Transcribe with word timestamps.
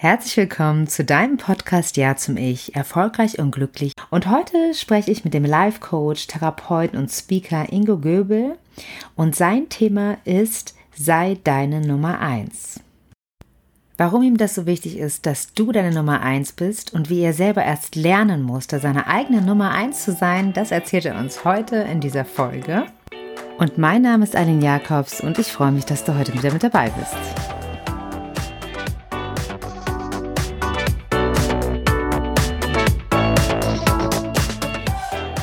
Herzlich 0.00 0.36
willkommen 0.36 0.86
zu 0.86 1.04
deinem 1.04 1.38
Podcast 1.38 1.96
Ja 1.96 2.14
zum 2.14 2.36
Ich, 2.36 2.76
erfolgreich 2.76 3.40
und 3.40 3.50
glücklich. 3.50 3.94
Und 4.10 4.30
heute 4.30 4.72
spreche 4.72 5.10
ich 5.10 5.24
mit 5.24 5.34
dem 5.34 5.44
Life 5.44 5.80
Coach, 5.80 6.28
Therapeuten 6.28 6.96
und 6.96 7.10
Speaker 7.10 7.72
Ingo 7.72 7.98
Göbel 7.98 8.56
und 9.16 9.34
sein 9.34 9.68
Thema 9.70 10.18
ist 10.22 10.76
Sei 10.94 11.36
deine 11.42 11.80
Nummer 11.80 12.20
eins. 12.20 12.78
Warum 13.96 14.22
ihm 14.22 14.36
das 14.36 14.54
so 14.54 14.66
wichtig 14.66 14.98
ist, 14.98 15.26
dass 15.26 15.52
du 15.54 15.72
deine 15.72 15.90
Nummer 15.90 16.20
eins 16.20 16.52
bist 16.52 16.94
und 16.94 17.10
wie 17.10 17.22
er 17.22 17.32
selber 17.32 17.64
erst 17.64 17.96
lernen 17.96 18.42
musste, 18.42 18.78
seine 18.78 19.08
eigene 19.08 19.42
Nummer 19.42 19.72
eins 19.72 20.04
zu 20.04 20.12
sein, 20.12 20.52
das 20.52 20.70
erzählt 20.70 21.06
er 21.06 21.18
uns 21.18 21.44
heute 21.44 21.74
in 21.74 22.00
dieser 22.00 22.24
Folge. 22.24 22.86
Und 23.58 23.78
mein 23.78 24.02
Name 24.02 24.22
ist 24.22 24.36
Aline 24.36 24.64
Jakobs 24.64 25.20
und 25.20 25.40
ich 25.40 25.48
freue 25.48 25.72
mich, 25.72 25.86
dass 25.86 26.04
du 26.04 26.16
heute 26.16 26.34
wieder 26.34 26.52
mit 26.52 26.62
dabei 26.62 26.88
bist. 26.90 27.57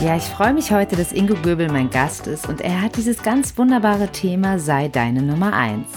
Ja, 0.06 0.16
ich 0.16 0.24
freue 0.26 0.54
mich 0.54 0.72
heute, 0.72 0.96
dass 0.96 1.12
Ingo 1.12 1.34
Göbel 1.34 1.68
mein 1.68 1.90
Gast 1.90 2.28
ist 2.28 2.48
und 2.48 2.62
er 2.62 2.80
hat 2.80 2.96
dieses 2.96 3.24
ganz 3.24 3.58
wunderbare 3.58 4.12
Thema 4.12 4.60
Sei 4.60 4.88
deine 4.88 5.24
Nummer 5.24 5.52
eins. 5.52 5.88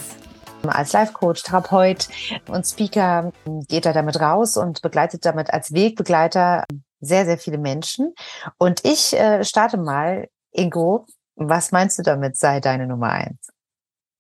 Als 0.63 0.95
Life-Coach, 0.95 1.43
Therapeut 1.43 2.09
und 2.47 2.67
Speaker 2.67 3.35
geht 3.69 3.85
er 3.85 3.93
damit 3.93 4.19
raus 4.19 4.57
und 4.57 4.81
begleitet 4.81 5.27
damit 5.27 5.53
als 5.53 5.75
Wegbegleiter 5.75 6.65
sehr, 7.01 7.27
sehr 7.27 7.37
viele 7.37 7.59
Menschen. 7.59 8.15
Und 8.57 8.83
ich 8.83 9.13
äh, 9.13 9.45
starte 9.45 9.77
mal, 9.77 10.31
Ingo, 10.53 11.05
was 11.37 11.71
meinst 11.71 11.99
du 11.99 12.03
damit, 12.03 12.39
sei 12.39 12.61
deine 12.61 12.87
Nummer 12.87 13.11
eins? 13.11 13.51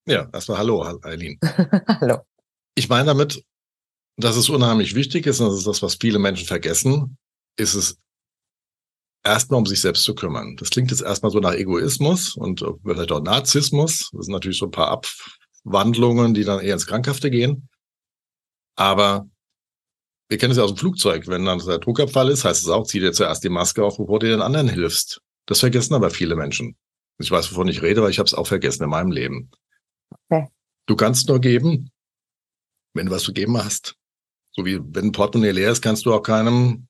Ja, 0.07 0.29
erstmal 0.31 0.59
Hallo, 0.59 1.01
Eileen. 1.03 1.41
hallo. 1.89 2.19
Ich 2.75 2.91
meine 2.91 3.07
damit, 3.07 3.43
dass 4.19 4.37
es 4.37 4.51
unheimlich 4.51 4.95
wichtig 4.95 5.27
ist, 5.27 5.41
und 5.41 5.49
das 5.49 5.57
ist 5.57 5.67
das, 5.67 5.81
was 5.81 5.95
viele 5.95 6.19
Menschen 6.19 6.47
vergessen, 6.47 7.17
ist 7.57 7.73
es 7.73 7.97
erstmal 9.29 9.59
um 9.59 9.67
sich 9.67 9.81
selbst 9.81 10.05
zu 10.05 10.15
kümmern. 10.15 10.57
Das 10.57 10.71
klingt 10.71 10.91
jetzt 10.91 11.03
erstmal 11.03 11.31
so 11.31 11.41
nach 11.41 11.55
Egoismus 11.55 12.37
und 12.37 12.65
vielleicht 12.83 13.13
auch 13.13 13.23
Narzissmus. 13.23 14.11
Das 14.13 14.27
sind 14.27 14.33
natürlich 14.33 14.59
so 14.59 14.67
ein 14.67 14.71
paar 14.71 15.03
Abwandlungen, 15.65 16.35
die 16.35 16.45
dann 16.45 16.61
eher 16.61 16.75
ins 16.75 16.87
Krankhafte 16.87 17.31
gehen. 17.31 17.69
Aber 18.77 19.29
wir 20.29 20.39
kennen 20.39 20.53
es 20.53 20.59
ja 20.59 20.65
aus 20.65 20.75
dem 20.75 20.79
Flugzeug. 20.79 21.27
Wenn 21.27 21.45
dann 21.45 21.59
der 21.59 21.79
Druckabfall 21.79 22.31
ist, 22.31 22.45
heißt 22.45 22.63
es 22.63 22.69
auch, 22.69 22.87
zieh 22.87 23.01
dir 23.01 23.13
zuerst 23.13 23.43
die 23.45 23.49
Maske 23.49 23.85
auf, 23.85 23.97
bevor 23.97 24.19
du 24.19 24.29
den 24.29 24.43
anderen 24.43 24.69
hilfst. 24.69 25.21
Das 25.47 25.61
vergessen 25.61 25.95
aber 25.95 26.11
viele 26.11 26.37
Menschen. 26.37 26.77
Ich 27.19 27.31
weiß, 27.31 27.51
wovon 27.51 27.69
ich 27.69 27.83
rede, 27.83 28.03
weil 28.03 28.11
ich 28.11 28.19
habe 28.19 28.27
es 28.27 28.35
auch 28.35 28.47
vergessen 28.47 28.85
in 28.85 28.91
meinem 28.91 29.11
Leben. 29.11 29.51
Okay. 30.29 30.47
Du 30.87 30.97
kannst 30.97 31.29
nur 31.29 31.41
geben, 31.41 31.91
wenn 32.95 33.07
du 33.07 33.13
was 33.13 33.23
zu 33.23 33.33
geben 33.33 33.57
hast. 33.57 33.97
So 34.53 34.65
wie 34.65 34.79
wenn 34.81 35.07
ein 35.07 35.13
Portemonnaie 35.13 35.53
leer 35.53 35.73
ist, 35.73 35.83
kannst 35.83 36.07
du 36.07 36.15
auch 36.15 36.23
keinem 36.23 36.89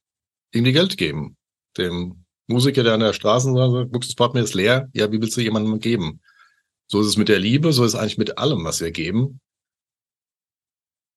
irgendwie 0.52 0.72
Geld 0.72 0.96
geben. 0.96 1.36
Dem 1.76 2.24
Musiker, 2.48 2.82
der 2.82 2.94
an 2.94 3.00
der 3.00 3.12
Straße 3.12 3.52
sagt, 3.52 3.94
das 3.94 4.14
Portemonnaie 4.14 4.44
ist 4.44 4.54
leer, 4.54 4.88
ja, 4.92 5.12
wie 5.12 5.20
willst 5.20 5.36
du 5.36 5.40
jemandem 5.40 5.78
geben? 5.78 6.20
So 6.86 7.00
ist 7.00 7.06
es 7.06 7.16
mit 7.18 7.28
der 7.28 7.38
Liebe, 7.38 7.72
so 7.72 7.84
ist 7.84 7.92
es 7.92 8.00
eigentlich 8.00 8.18
mit 8.18 8.38
allem, 8.38 8.64
was 8.64 8.80
wir 8.80 8.90
geben. 8.90 9.40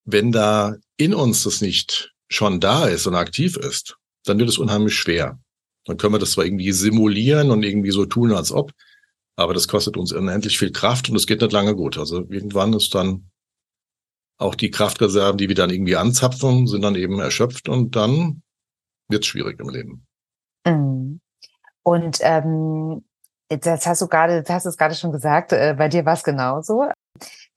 Wenn 0.03 0.31
da 0.31 0.75
in 0.97 1.13
uns 1.13 1.43
das 1.43 1.61
nicht 1.61 2.13
schon 2.27 2.59
da 2.59 2.87
ist 2.87 3.07
und 3.07 3.15
aktiv 3.15 3.55
ist, 3.55 3.97
dann 4.25 4.39
wird 4.39 4.49
es 4.49 4.57
unheimlich 4.57 4.95
schwer. 4.95 5.39
Dann 5.85 5.97
können 5.97 6.13
wir 6.13 6.19
das 6.19 6.31
zwar 6.31 6.45
irgendwie 6.45 6.73
simulieren 6.73 7.49
und 7.49 7.63
irgendwie 7.63 7.91
so 7.91 8.05
tun, 8.05 8.33
als 8.33 8.51
ob, 8.51 8.73
aber 9.35 9.53
das 9.53 9.67
kostet 9.67 9.97
uns 9.97 10.11
unendlich 10.11 10.59
viel 10.59 10.71
Kraft 10.71 11.09
und 11.09 11.15
es 11.15 11.27
geht 11.27 11.41
nicht 11.41 11.53
lange 11.53 11.75
gut. 11.75 11.97
Also 11.97 12.27
irgendwann 12.29 12.73
ist 12.73 12.93
dann 12.93 13.31
auch 14.37 14.55
die 14.55 14.71
Kraftreserven, 14.71 15.37
die 15.37 15.47
wir 15.47 15.55
dann 15.55 15.69
irgendwie 15.69 15.95
anzapfen, 15.95 16.67
sind 16.67 16.81
dann 16.81 16.95
eben 16.95 17.19
erschöpft 17.19 17.69
und 17.69 17.95
dann 17.95 18.43
wird 19.07 19.23
es 19.23 19.27
schwierig 19.27 19.59
im 19.59 19.69
Leben. 19.69 20.07
Mhm. 20.65 21.21
Und 21.83 22.19
ähm, 22.21 23.03
das 23.49 23.85
hast 23.85 24.01
du 24.01 24.07
gerade, 24.07 24.43
hast 24.47 24.65
es 24.65 24.77
gerade 24.77 24.95
schon 24.95 25.11
gesagt, 25.11 25.51
äh, 25.51 25.75
bei 25.77 25.89
dir 25.89 26.05
war 26.05 26.13
es 26.13 26.23
genauso. 26.23 26.89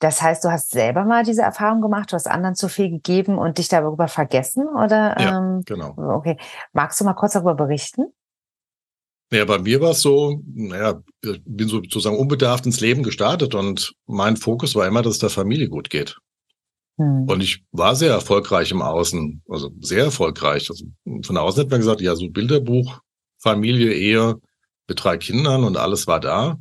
Das 0.00 0.20
heißt, 0.20 0.44
du 0.44 0.50
hast 0.50 0.70
selber 0.70 1.04
mal 1.04 1.24
diese 1.24 1.42
Erfahrung 1.42 1.80
gemacht, 1.80 2.10
du 2.10 2.14
hast 2.14 2.26
anderen 2.26 2.56
zu 2.56 2.68
viel 2.68 2.90
gegeben 2.90 3.38
und 3.38 3.58
dich 3.58 3.68
darüber 3.68 4.08
vergessen, 4.08 4.66
oder? 4.68 5.18
Ja, 5.18 5.38
ähm, 5.38 5.62
genau. 5.64 5.94
Okay. 5.96 6.36
Magst 6.72 7.00
du 7.00 7.04
mal 7.04 7.14
kurz 7.14 7.34
darüber 7.34 7.54
berichten? 7.54 8.12
Naja, 9.30 9.44
bei 9.46 9.58
mir 9.58 9.80
war 9.80 9.90
es 9.90 10.00
so, 10.00 10.42
naja, 10.46 11.00
ich 11.22 11.42
bin 11.44 11.68
sozusagen 11.68 12.18
unbedarft 12.18 12.66
ins 12.66 12.80
Leben 12.80 13.02
gestartet 13.02 13.54
und 13.54 13.94
mein 14.06 14.36
Fokus 14.36 14.74
war 14.74 14.86
immer, 14.86 15.02
dass 15.02 15.14
es 15.14 15.18
der 15.18 15.30
Familie 15.30 15.68
gut 15.68 15.90
geht. 15.90 16.18
Hm. 16.96 17.28
Und 17.28 17.42
ich 17.42 17.64
war 17.72 17.96
sehr 17.96 18.12
erfolgreich 18.12 18.70
im 18.70 18.82
Außen, 18.82 19.42
also 19.48 19.70
sehr 19.80 20.04
erfolgreich. 20.04 20.70
Also 20.70 20.86
von 21.22 21.36
außen 21.36 21.62
hat 21.62 21.70
man 21.70 21.80
gesagt, 21.80 22.00
ja, 22.00 22.14
so 22.14 22.28
Bilderbuch, 22.28 23.00
Familie, 23.38 23.92
Ehe 23.92 24.40
mit 24.86 25.02
drei 25.02 25.18
Kindern 25.18 25.64
und 25.64 25.76
alles 25.76 26.06
war 26.06 26.20
da. 26.20 26.58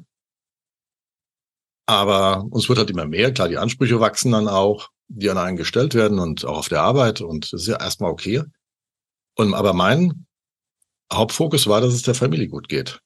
Aber 1.85 2.45
uns 2.49 2.69
wird 2.69 2.79
halt 2.79 2.89
immer 2.89 3.05
mehr. 3.05 3.33
Klar, 3.33 3.49
die 3.49 3.57
Ansprüche 3.57 3.99
wachsen 3.99 4.31
dann 4.31 4.47
auch, 4.47 4.89
die 5.09 5.29
an 5.29 5.37
einen 5.37 5.57
gestellt 5.57 5.93
werden 5.93 6.19
und 6.19 6.45
auch 6.45 6.59
auf 6.59 6.69
der 6.69 6.81
Arbeit. 6.81 7.21
Und 7.21 7.51
das 7.51 7.61
ist 7.61 7.67
ja 7.67 7.79
erstmal 7.79 8.11
okay. 8.11 8.43
Und 9.35 9.53
aber 9.53 9.73
mein 9.73 10.25
Hauptfokus 11.11 11.67
war, 11.67 11.81
dass 11.81 11.93
es 11.93 12.03
der 12.03 12.15
Familie 12.15 12.47
gut 12.47 12.69
geht. 12.69 13.01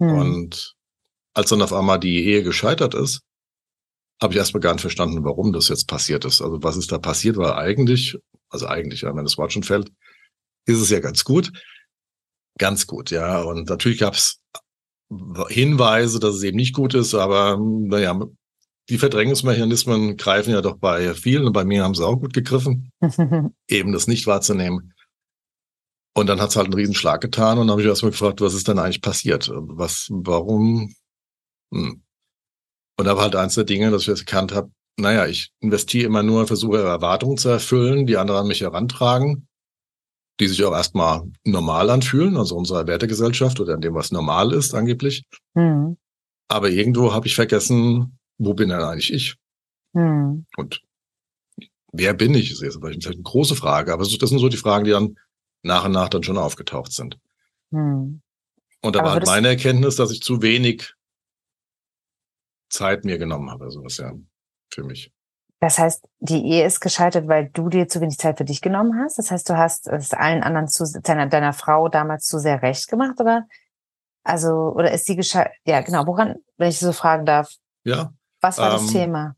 Hm. 0.00 0.10
Und 0.10 0.74
als 1.34 1.50
dann 1.50 1.62
auf 1.62 1.72
einmal 1.72 2.00
die 2.00 2.24
Ehe 2.24 2.42
gescheitert 2.42 2.94
ist, 2.94 3.22
habe 4.22 4.32
ich 4.32 4.38
erstmal 4.38 4.60
gar 4.60 4.72
nicht 4.72 4.82
verstanden, 4.82 5.24
warum 5.24 5.52
das 5.52 5.68
jetzt 5.68 5.88
passiert 5.88 6.24
ist. 6.24 6.42
Also 6.42 6.62
was 6.62 6.76
ist 6.76 6.92
da 6.92 6.98
passiert, 6.98 7.36
weil 7.36 7.52
eigentlich, 7.52 8.18
also 8.50 8.66
eigentlich, 8.66 9.02
wenn 9.02 9.24
das 9.24 9.38
Wort 9.38 9.52
schon 9.52 9.62
fällt, 9.62 9.90
ist 10.66 10.80
es 10.80 10.90
ja 10.90 11.00
ganz 11.00 11.24
gut. 11.24 11.52
Ganz 12.58 12.86
gut, 12.86 13.10
ja. 13.10 13.40
Und 13.40 13.68
natürlich 13.68 13.98
gab 13.98 14.14
es 14.14 14.40
Hinweise, 15.48 16.20
dass 16.20 16.36
es 16.36 16.42
eben 16.42 16.56
nicht 16.56 16.74
gut 16.74 16.94
ist, 16.94 17.14
aber 17.14 17.58
naja, 17.58 18.18
die 18.88 18.98
Verdrängungsmechanismen 18.98 20.16
greifen 20.16 20.52
ja 20.52 20.60
doch 20.60 20.76
bei 20.76 21.14
vielen 21.14 21.46
und 21.46 21.52
bei 21.52 21.64
mir 21.64 21.84
haben 21.84 21.94
sie 21.94 22.04
auch 22.04 22.16
gut 22.16 22.32
gegriffen, 22.32 22.92
eben 23.68 23.92
das 23.92 24.06
nicht 24.06 24.26
wahrzunehmen. 24.26 24.92
Und 26.12 26.26
dann 26.26 26.40
hat 26.40 26.50
es 26.50 26.56
halt 26.56 26.66
einen 26.66 26.74
Riesenschlag 26.74 27.20
getan 27.20 27.58
und 27.58 27.66
dann 27.66 27.72
habe 27.72 27.82
ich 27.82 27.88
erstmal 27.88 28.10
gefragt, 28.10 28.40
was 28.40 28.54
ist 28.54 28.68
denn 28.68 28.78
eigentlich 28.78 29.00
passiert? 29.00 29.50
Was, 29.52 30.08
warum? 30.10 30.92
Hm. 31.72 32.02
Und 32.96 33.06
da 33.06 33.16
war 33.16 33.24
halt 33.24 33.36
eins 33.36 33.54
der 33.54 33.64
Dinge, 33.64 33.90
dass 33.90 34.02
ich 34.02 34.08
jetzt 34.08 34.20
erkannt 34.20 34.52
habe, 34.52 34.70
naja, 34.96 35.26
ich 35.26 35.52
investiere 35.60 36.06
immer 36.06 36.22
nur, 36.22 36.46
versuche 36.46 36.82
Erwartungen 36.82 37.38
zu 37.38 37.48
erfüllen, 37.48 38.06
die 38.06 38.16
andere 38.16 38.38
an 38.38 38.46
mich 38.46 38.60
herantragen, 38.60 39.48
die 40.38 40.46
sich 40.46 40.62
auch 40.64 40.72
erstmal 40.72 41.22
normal 41.44 41.90
anfühlen, 41.90 42.36
also 42.36 42.56
unserer 42.56 42.86
Wertegesellschaft 42.86 43.60
oder 43.60 43.74
in 43.74 43.80
dem, 43.80 43.94
was 43.94 44.12
normal 44.12 44.52
ist, 44.52 44.74
angeblich. 44.74 45.24
Mhm. 45.54 45.96
Aber 46.48 46.70
irgendwo 46.70 47.12
habe 47.12 47.26
ich 47.26 47.34
vergessen, 47.34 48.18
wo 48.38 48.54
bin 48.54 48.70
denn 48.70 48.80
eigentlich 48.80 49.12
ich? 49.12 49.36
Mhm. 49.92 50.46
Und 50.56 50.82
wer 51.92 52.14
bin 52.14 52.34
ich? 52.34 52.50
Das 52.50 52.62
ist 52.62 52.78
vielleicht 52.80 53.06
eine 53.06 53.22
große 53.22 53.56
Frage, 53.56 53.92
aber 53.92 54.04
das 54.04 54.12
sind 54.12 54.38
so 54.38 54.48
die 54.48 54.56
Fragen, 54.56 54.84
die 54.84 54.90
dann 54.90 55.16
nach 55.62 55.84
und 55.84 55.92
nach 55.92 56.08
dann 56.08 56.22
schon 56.22 56.38
aufgetaucht 56.38 56.92
sind. 56.92 57.18
Mhm. 57.70 58.22
Und 58.82 58.96
da 58.96 59.00
aber 59.00 59.08
war 59.08 59.14
halt 59.14 59.26
meine 59.26 59.48
Erkenntnis, 59.48 59.96
dass 59.96 60.10
ich 60.10 60.22
zu 60.22 60.42
wenig 60.42 60.94
Zeit 62.70 63.04
mir 63.04 63.18
genommen 63.18 63.50
habe. 63.50 63.68
Das 63.82 63.96
ja 63.98 64.12
für 64.72 64.84
mich. 64.84 65.12
Das 65.60 65.78
heißt, 65.78 66.08
die 66.20 66.42
Ehe 66.42 66.64
ist 66.64 66.80
gescheitert, 66.80 67.28
weil 67.28 67.50
du 67.50 67.68
dir 67.68 67.86
zu 67.86 68.00
wenig 68.00 68.16
Zeit 68.16 68.38
für 68.38 68.46
dich 68.46 68.62
genommen 68.62 68.98
hast. 68.98 69.18
Das 69.18 69.30
heißt, 69.30 69.48
du 69.48 69.58
hast 69.58 69.88
es 69.88 70.14
allen 70.14 70.42
anderen 70.42 70.68
zu 70.68 70.84
deiner, 71.02 71.26
deiner 71.26 71.52
Frau 71.52 71.88
damals 71.88 72.24
zu 72.24 72.38
sehr 72.38 72.62
recht 72.62 72.88
gemacht, 72.88 73.20
oder? 73.20 73.46
Also, 74.22 74.72
oder 74.74 74.90
ist 74.90 75.04
sie 75.04 75.16
gescheitert? 75.16 75.52
Ja, 75.66 75.82
genau. 75.82 76.06
Woran, 76.06 76.36
wenn 76.56 76.70
ich 76.70 76.78
so 76.78 76.92
fragen 76.92 77.26
darf? 77.26 77.52
Ja. 77.84 78.14
Was 78.40 78.56
war 78.56 78.70
ähm, 78.70 78.78
das 78.78 78.86
Thema? 78.92 79.36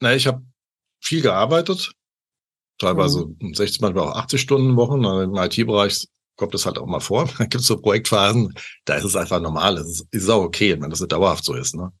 Na, 0.00 0.14
ich 0.14 0.28
habe 0.28 0.44
viel 1.00 1.20
gearbeitet, 1.20 1.92
teilweise 2.78 3.26
mhm. 3.40 3.54
60, 3.54 3.80
manchmal 3.80 4.08
auch 4.08 4.16
80 4.16 4.40
Stunden 4.40 4.76
Wochen. 4.76 5.02
Im 5.02 5.34
IT-Bereich 5.34 6.06
kommt 6.38 6.54
es 6.54 6.64
halt 6.64 6.78
auch 6.78 6.86
mal 6.86 7.00
vor. 7.00 7.28
Da 7.38 7.44
gibt 7.44 7.60
es 7.60 7.66
so 7.66 7.76
Projektphasen, 7.76 8.54
da 8.86 8.94
ist 8.94 9.04
es 9.04 9.16
einfach 9.16 9.40
normal. 9.40 9.76
Es 9.76 9.86
ist, 9.86 10.06
ist 10.10 10.30
auch 10.30 10.42
okay, 10.42 10.80
wenn 10.80 10.88
das 10.88 11.00
nicht 11.00 11.12
dauerhaft 11.12 11.44
so 11.44 11.54
ist. 11.54 11.74
Ne? 11.74 11.92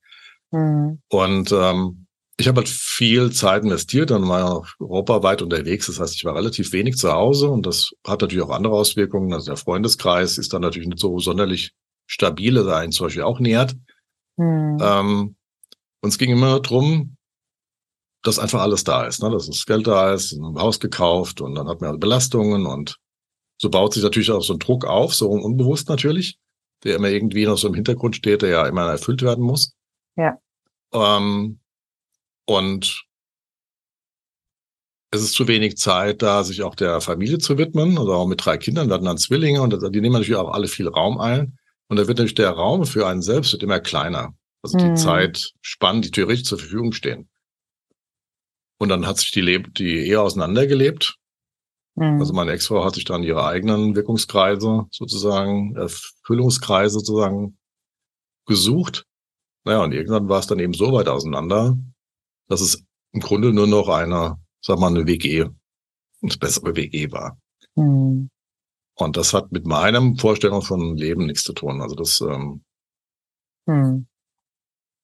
Mhm. 0.50 1.02
Und 1.10 1.52
ähm, 1.52 2.06
ich 2.40 2.46
habe 2.46 2.58
halt 2.58 2.68
viel 2.68 3.32
Zeit 3.32 3.64
investiert, 3.64 4.10
dann 4.10 4.28
war 4.28 4.38
ja 4.38 4.62
europaweit 4.78 5.42
unterwegs. 5.42 5.86
Das 5.86 5.98
heißt, 5.98 6.14
ich 6.14 6.24
war 6.24 6.36
relativ 6.36 6.72
wenig 6.72 6.96
zu 6.96 7.12
Hause 7.12 7.50
und 7.50 7.66
das 7.66 7.90
hat 8.06 8.22
natürlich 8.22 8.44
auch 8.44 8.50
andere 8.50 8.74
Auswirkungen. 8.74 9.32
Also 9.34 9.46
der 9.46 9.56
Freundeskreis 9.56 10.38
ist 10.38 10.52
dann 10.52 10.62
natürlich 10.62 10.88
nicht 10.88 11.00
so 11.00 11.18
sonderlich 11.18 11.72
stabile, 12.06 12.64
da 12.64 12.78
einen 12.78 12.92
zum 12.92 13.06
Beispiel 13.06 13.24
auch 13.24 13.40
nähert. 13.40 13.74
Mhm. 14.36 14.78
Ähm, 14.80 15.36
und 16.00 16.08
es 16.08 16.18
ging 16.18 16.30
immer 16.30 16.60
darum, 16.60 17.16
dass 18.22 18.38
einfach 18.38 18.60
alles 18.60 18.84
da 18.84 19.04
ist, 19.04 19.20
ne? 19.20 19.30
dass 19.30 19.46
das 19.46 19.66
Geld 19.66 19.86
da 19.88 20.12
ist, 20.12 20.32
ein 20.32 20.58
Haus 20.58 20.78
gekauft 20.78 21.40
und 21.40 21.56
dann 21.56 21.68
hat 21.68 21.80
man 21.80 21.98
Belastungen 21.98 22.66
und 22.66 22.98
so 23.58 23.70
baut 23.70 23.92
sich 23.92 24.02
natürlich 24.02 24.30
auch 24.30 24.42
so 24.42 24.54
ein 24.54 24.58
Druck 24.58 24.86
auf, 24.86 25.14
so 25.14 25.28
unbewusst 25.28 25.88
natürlich, 25.88 26.38
der 26.84 26.96
immer 26.96 27.08
irgendwie 27.08 27.44
noch 27.44 27.58
so 27.58 27.68
im 27.68 27.74
Hintergrund 27.74 28.16
steht, 28.16 28.42
der 28.42 28.50
ja 28.50 28.66
immer 28.66 28.88
erfüllt 28.88 29.22
werden 29.22 29.44
muss. 29.44 29.74
Ja. 30.16 30.38
Ähm, 30.92 31.58
und 32.46 33.04
es 35.10 35.22
ist 35.22 35.32
zu 35.32 35.48
wenig 35.48 35.76
Zeit, 35.76 36.22
da 36.22 36.44
sich 36.44 36.62
auch 36.62 36.74
der 36.74 37.00
Familie 37.00 37.38
zu 37.38 37.58
widmen, 37.58 37.98
also 37.98 38.12
auch 38.12 38.26
mit 38.26 38.44
drei 38.44 38.58
Kindern, 38.58 38.88
wir 38.88 38.94
hatten 38.94 39.06
dann 39.06 39.18
Zwillinge 39.18 39.62
und 39.62 39.72
die 39.72 40.00
nehmen 40.00 40.12
natürlich 40.12 40.36
auch 40.36 40.52
alle 40.52 40.68
viel 40.68 40.88
Raum 40.88 41.18
ein. 41.18 41.58
Und 41.88 41.96
da 41.96 42.06
wird 42.06 42.18
natürlich 42.18 42.34
der 42.34 42.50
Raum 42.50 42.84
für 42.84 43.06
einen 43.06 43.22
selbst 43.22 43.52
wird 43.52 43.62
immer 43.62 43.80
kleiner. 43.80 44.34
Also 44.62 44.76
die 44.76 44.84
hm. 44.84 44.96
Zeit 44.96 45.52
spannen, 45.62 46.02
die 46.02 46.10
theoretisch 46.10 46.44
zur 46.44 46.58
Verfügung 46.58 46.92
stehen. 46.92 47.28
Und 48.78 48.90
dann 48.90 49.06
hat 49.06 49.18
sich 49.18 49.30
die, 49.30 49.40
Leb 49.40 49.74
die 49.74 50.06
Ehe 50.06 50.20
auseinandergelebt. 50.20 51.16
Mhm. 51.98 52.20
Also 52.20 52.32
meine 52.32 52.52
Ex-Frau 52.52 52.84
hat 52.84 52.94
sich 52.94 53.04
dann 53.04 53.22
ihre 53.22 53.44
eigenen 53.44 53.96
Wirkungskreise 53.96 54.86
sozusagen, 54.90 55.74
Erfüllungskreise 55.74 57.00
sozusagen 57.00 57.58
gesucht. 58.46 59.04
Naja, 59.64 59.82
und 59.82 59.92
irgendwann 59.92 60.28
war 60.28 60.38
es 60.38 60.46
dann 60.46 60.60
eben 60.60 60.74
so 60.74 60.92
weit 60.92 61.08
auseinander, 61.08 61.76
dass 62.48 62.60
es 62.60 62.84
im 63.12 63.20
Grunde 63.20 63.52
nur 63.52 63.66
noch 63.66 63.88
eine, 63.88 64.36
sag 64.60 64.78
mal, 64.78 64.88
eine 64.88 65.06
WG, 65.06 65.46
eine 66.22 66.36
bessere 66.38 66.76
WG 66.76 67.10
war. 67.10 67.36
Mhm. 67.74 68.30
Und 68.94 69.16
das 69.16 69.34
hat 69.34 69.52
mit 69.52 69.66
meinem 69.66 70.16
Vorstellung 70.16 70.62
von 70.62 70.96
Leben 70.96 71.26
nichts 71.26 71.42
zu 71.42 71.52
tun. 71.52 71.82
Also 71.82 71.94
das, 71.94 72.20
ähm, 72.20 72.62
mhm. 73.66 74.06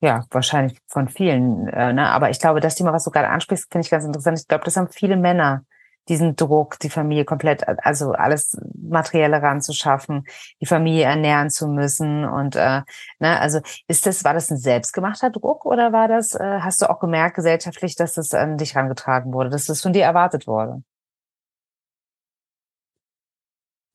Ja, 0.00 0.26
wahrscheinlich 0.31 0.79
von 0.87 1.08
vielen. 1.08 1.67
Äh, 1.69 1.93
ne? 1.93 2.11
Aber 2.11 2.29
ich 2.29 2.38
glaube, 2.38 2.61
das 2.61 2.75
Thema, 2.75 2.93
was 2.93 3.05
du 3.05 3.11
gerade 3.11 3.29
ansprichst, 3.29 3.70
finde 3.73 3.87
ich 3.87 3.91
ganz 3.91 4.05
interessant. 4.05 4.38
Ich 4.38 4.46
glaube, 4.46 4.64
das 4.64 4.76
haben 4.76 4.88
viele 4.88 5.17
Männer, 5.17 5.64
diesen 6.09 6.37
Druck, 6.37 6.79
die 6.81 6.91
Familie 6.91 7.25
komplett, 7.25 7.67
also 7.67 8.12
alles 8.12 8.56
Materielle 8.75 9.43
ranzuschaffen, 9.43 10.25
die 10.61 10.67
Familie 10.67 11.05
ernähren 11.05 11.51
zu 11.51 11.67
müssen. 11.69 12.25
Und 12.25 12.56
äh, 12.56 12.83
ne, 13.19 13.41
also 13.41 13.61
ist 13.89 14.06
das, 14.06 14.25
war 14.25 14.35
das 14.35 14.51
ein 14.51 14.59
selbstgemachter 14.59 15.31
Druck 15.31 15.65
oder 15.65 15.93
war 15.93 16.09
das, 16.09 16.35
äh, 16.35 16.61
hast 16.61 16.83
du 16.83 16.91
auch 16.91 17.01
gemerkt 17.01 17.37
gesellschaftlich, 17.37 17.97
dass 17.97 18.15
das 18.15 18.35
an 18.35 18.59
dich 18.59 18.75
herangetragen 18.75 19.33
wurde, 19.33 19.51
dass 19.51 19.67
das 19.67 19.81
von 19.81 19.93
dir 19.93 20.05
erwartet 20.05 20.47
wurde? 20.47 20.83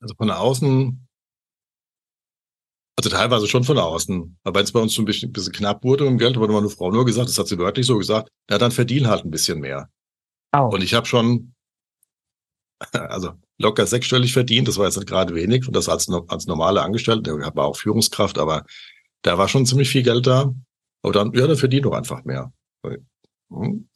Also 0.02 0.16
von 0.16 0.32
außen 0.32 1.10
also 3.00 3.10
teilweise 3.10 3.48
schon 3.48 3.64
von 3.64 3.78
außen. 3.78 4.38
Aber 4.44 4.60
wenn 4.60 4.66
es 4.66 4.74
bei 4.74 4.82
uns 4.82 4.94
so 4.94 5.02
ein 5.02 5.06
bisschen, 5.06 5.32
bisschen 5.32 5.54
knapp 5.54 5.86
wurde 5.86 6.06
im 6.06 6.18
Geld, 6.18 6.38
wurde 6.38 6.52
meine 6.52 6.70
Frau 6.70 6.92
nur 6.92 7.06
gesagt, 7.06 7.30
das 7.30 7.38
hat 7.40 7.48
sie 7.48 7.58
wörtlich 7.58 7.86
so 7.86 7.98
gesagt, 7.98 8.30
ja, 8.50 8.58
dann 8.58 8.72
verdien 8.72 9.08
halt 9.08 9.24
ein 9.24 9.32
bisschen 9.32 9.60
mehr. 9.62 9.90
Oh. 10.52 10.70
Und 10.74 10.84
ich 10.84 10.94
habe 10.94 11.06
schon, 11.06 11.54
also 12.92 13.34
locker 13.58 13.86
sechsstellig 13.86 14.34
verdient, 14.34 14.68
das 14.68 14.78
war 14.78 14.86
jetzt 14.86 14.98
nicht 14.98 15.08
gerade 15.08 15.36
wenig 15.36 15.68
und 15.68 15.76
das 15.76 15.90
als, 15.90 16.10
als 16.28 16.48
normale 16.48 16.82
Angestellte, 16.82 17.38
ich 17.40 17.46
habe 17.46 17.64
auch 17.64 17.78
Führungskraft, 17.78 18.38
aber 18.38 18.66
da 19.22 19.38
war 19.38 19.48
schon 19.50 19.66
ziemlich 19.66 19.90
viel 19.90 20.04
Geld 20.04 20.28
da. 20.28 20.54
Aber 21.02 21.14
dann, 21.14 21.34
ja, 21.34 21.48
dann 21.48 21.58
verdient 21.58 21.86
doch 21.86 21.94
einfach 21.94 22.24
mehr. 22.26 22.52
Hm. 23.52 23.88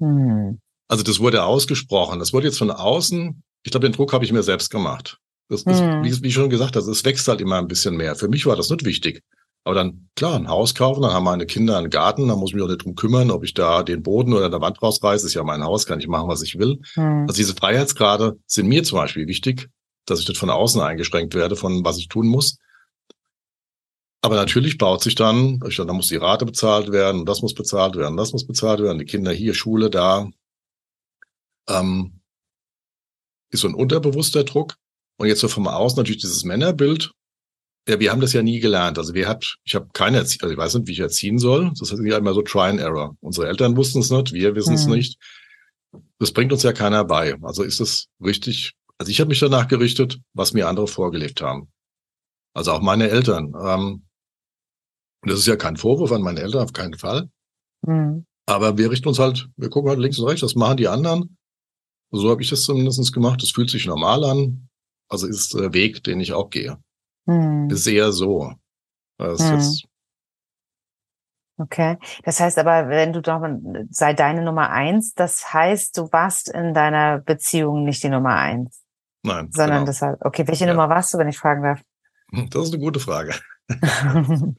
Hm. 0.00 0.60
Also 0.88 1.04
das 1.04 1.20
wurde 1.20 1.44
ausgesprochen. 1.44 2.18
Das 2.18 2.32
wurde 2.32 2.46
jetzt 2.46 2.58
von 2.58 2.70
außen, 2.70 3.42
ich 3.64 3.70
glaube, 3.70 3.88
den 3.88 3.92
Druck 3.92 4.12
habe 4.12 4.24
ich 4.24 4.32
mir 4.32 4.42
selbst 4.42 4.70
gemacht. 4.70 5.18
Das, 5.48 5.64
das 5.64 5.80
hm. 5.80 6.04
wie, 6.04 6.22
wie 6.22 6.32
schon 6.32 6.50
gesagt, 6.50 6.76
also 6.76 6.90
es 6.90 7.04
wächst 7.04 7.26
halt 7.28 7.40
immer 7.40 7.58
ein 7.58 7.68
bisschen 7.68 7.96
mehr. 7.96 8.14
Für 8.16 8.28
mich 8.28 8.46
war 8.46 8.56
das 8.56 8.70
nicht 8.70 8.84
wichtig. 8.84 9.22
Aber 9.64 9.76
dann, 9.76 10.08
klar, 10.16 10.34
ein 10.34 10.48
Haus 10.48 10.74
kaufen, 10.74 11.02
dann 11.02 11.12
haben 11.12 11.24
meine 11.24 11.46
Kinder 11.46 11.78
einen 11.78 11.90
Garten, 11.90 12.26
dann 12.26 12.38
muss 12.38 12.50
ich 12.50 12.54
mich 12.54 12.64
auch 12.64 12.68
nicht 12.68 12.84
drum 12.84 12.96
kümmern, 12.96 13.30
ob 13.30 13.44
ich 13.44 13.54
da 13.54 13.82
den 13.82 14.02
Boden 14.02 14.32
oder 14.32 14.50
der 14.50 14.60
Wand 14.60 14.82
rausreiße, 14.82 15.26
ist 15.26 15.34
ja 15.34 15.44
mein 15.44 15.62
Haus, 15.62 15.86
kann 15.86 16.00
ich 16.00 16.08
machen, 16.08 16.28
was 16.28 16.42
ich 16.42 16.58
will. 16.58 16.80
Hm. 16.94 17.26
Also 17.28 17.34
diese 17.34 17.54
Freiheitsgrade 17.54 18.38
sind 18.46 18.66
mir 18.66 18.82
zum 18.82 18.98
Beispiel 18.98 19.28
wichtig, 19.28 19.68
dass 20.04 20.20
ich 20.20 20.26
nicht 20.26 20.38
von 20.38 20.50
außen 20.50 20.80
eingeschränkt 20.80 21.34
werde, 21.34 21.54
von 21.54 21.84
was 21.84 21.98
ich 21.98 22.08
tun 22.08 22.26
muss. 22.26 22.58
Aber 24.20 24.36
natürlich 24.36 24.78
baut 24.78 25.02
sich 25.02 25.14
dann, 25.14 25.58
dann 25.58 25.96
muss 25.96 26.08
die 26.08 26.16
Rate 26.16 26.44
bezahlt 26.44 26.90
werden, 26.92 27.24
das 27.24 27.42
muss 27.42 27.54
bezahlt 27.54 27.96
werden, 27.96 28.16
das 28.16 28.32
muss 28.32 28.46
bezahlt 28.46 28.80
werden, 28.80 28.98
die 28.98 29.04
Kinder 29.04 29.32
hier, 29.32 29.54
Schule 29.54 29.90
da. 29.90 30.28
Ähm, 31.68 32.20
ist 33.50 33.60
so 33.60 33.68
ein 33.68 33.74
unterbewusster 33.74 34.44
Druck. 34.44 34.76
Und 35.18 35.28
jetzt 35.28 35.40
so 35.40 35.48
vom 35.48 35.68
Außen 35.68 35.96
natürlich 35.96 36.22
dieses 36.22 36.44
Männerbild. 36.44 37.12
Ja, 37.88 37.98
wir 37.98 38.12
haben 38.12 38.20
das 38.20 38.32
ja 38.32 38.42
nie 38.42 38.60
gelernt. 38.60 38.98
Also 38.98 39.12
wir 39.12 39.26
hat, 39.26 39.56
ich 39.64 39.74
habe 39.74 39.88
keine, 39.92 40.18
Erzie 40.18 40.40
also 40.40 40.52
ich 40.52 40.58
weiß 40.58 40.74
nicht, 40.74 40.86
wie 40.86 40.92
ich 40.92 41.00
erziehen 41.00 41.38
soll. 41.38 41.72
Das 41.78 41.90
heißt 41.90 42.00
ja 42.04 42.18
immer 42.18 42.32
so 42.32 42.42
Try 42.42 42.68
and 42.70 42.80
Error. 42.80 43.16
Unsere 43.20 43.48
Eltern 43.48 43.76
wussten 43.76 44.00
es 44.00 44.10
nicht, 44.10 44.32
wir 44.32 44.54
wissen 44.54 44.74
es 44.74 44.84
hm. 44.84 44.92
nicht. 44.92 45.18
Das 46.18 46.32
bringt 46.32 46.52
uns 46.52 46.62
ja 46.62 46.72
keiner 46.72 47.04
bei. 47.04 47.34
Also 47.42 47.64
ist 47.64 47.80
es 47.80 48.08
richtig. 48.24 48.74
Also 48.98 49.10
ich 49.10 49.20
habe 49.20 49.28
mich 49.28 49.40
danach 49.40 49.66
gerichtet, 49.66 50.20
was 50.32 50.52
mir 50.52 50.68
andere 50.68 50.86
vorgelegt 50.86 51.42
haben. 51.42 51.72
Also 52.54 52.72
auch 52.72 52.80
meine 52.80 53.08
Eltern. 53.08 53.52
Ähm, 53.60 54.04
das 55.22 55.40
ist 55.40 55.46
ja 55.46 55.56
kein 55.56 55.76
Vorwurf 55.76 56.12
an 56.12 56.22
meine 56.22 56.40
Eltern, 56.40 56.62
auf 56.62 56.72
keinen 56.72 56.94
Fall. 56.94 57.30
Hm. 57.84 58.24
Aber 58.46 58.78
wir 58.78 58.90
richten 58.90 59.08
uns 59.08 59.18
halt, 59.18 59.48
wir 59.56 59.70
gucken 59.70 59.90
halt 59.90 59.98
links 59.98 60.18
und 60.18 60.28
rechts, 60.28 60.42
was 60.42 60.54
machen 60.54 60.76
die 60.76 60.88
anderen. 60.88 61.36
So 62.12 62.30
habe 62.30 62.42
ich 62.42 62.50
das 62.50 62.62
zumindest 62.62 63.12
gemacht. 63.12 63.42
Das 63.42 63.50
fühlt 63.50 63.70
sich 63.70 63.86
normal 63.86 64.22
an. 64.24 64.68
Also 65.08 65.26
ist 65.26 65.54
der 65.54 65.72
Weg, 65.72 66.04
den 66.04 66.20
ich 66.20 66.32
auch 66.32 66.50
gehe. 66.50 66.78
Hm. 67.26 67.68
Ist 67.70 67.86
eher 67.86 68.12
so. 68.12 68.52
Das 69.18 69.40
hm. 69.40 69.54
jetzt 69.54 69.86
Okay. 71.58 71.98
Das 72.24 72.40
heißt 72.40 72.58
aber, 72.58 72.88
wenn 72.88 73.12
du 73.12 73.20
doch 73.22 73.40
sei 73.90 74.14
deine 74.14 74.42
Nummer 74.42 74.70
eins, 74.70 75.14
das 75.14 75.52
heißt, 75.52 75.96
du 75.96 76.10
warst 76.10 76.48
in 76.48 76.74
deiner 76.74 77.18
Beziehung 77.18 77.84
nicht 77.84 78.02
die 78.02 78.08
Nummer 78.08 78.36
eins. 78.36 78.82
Nein. 79.22 79.50
Sondern 79.52 79.84
genau. 79.84 79.92
heißt, 79.92 80.18
okay, 80.22 80.46
welche 80.48 80.66
ja. 80.66 80.72
Nummer 80.72 80.88
warst 80.88 81.14
du, 81.14 81.18
wenn 81.18 81.28
ich 81.28 81.38
fragen 81.38 81.62
darf? 81.62 81.80
Das 82.50 82.64
ist 82.64 82.74
eine 82.74 82.82
gute 82.82 82.98
Frage. 82.98 83.34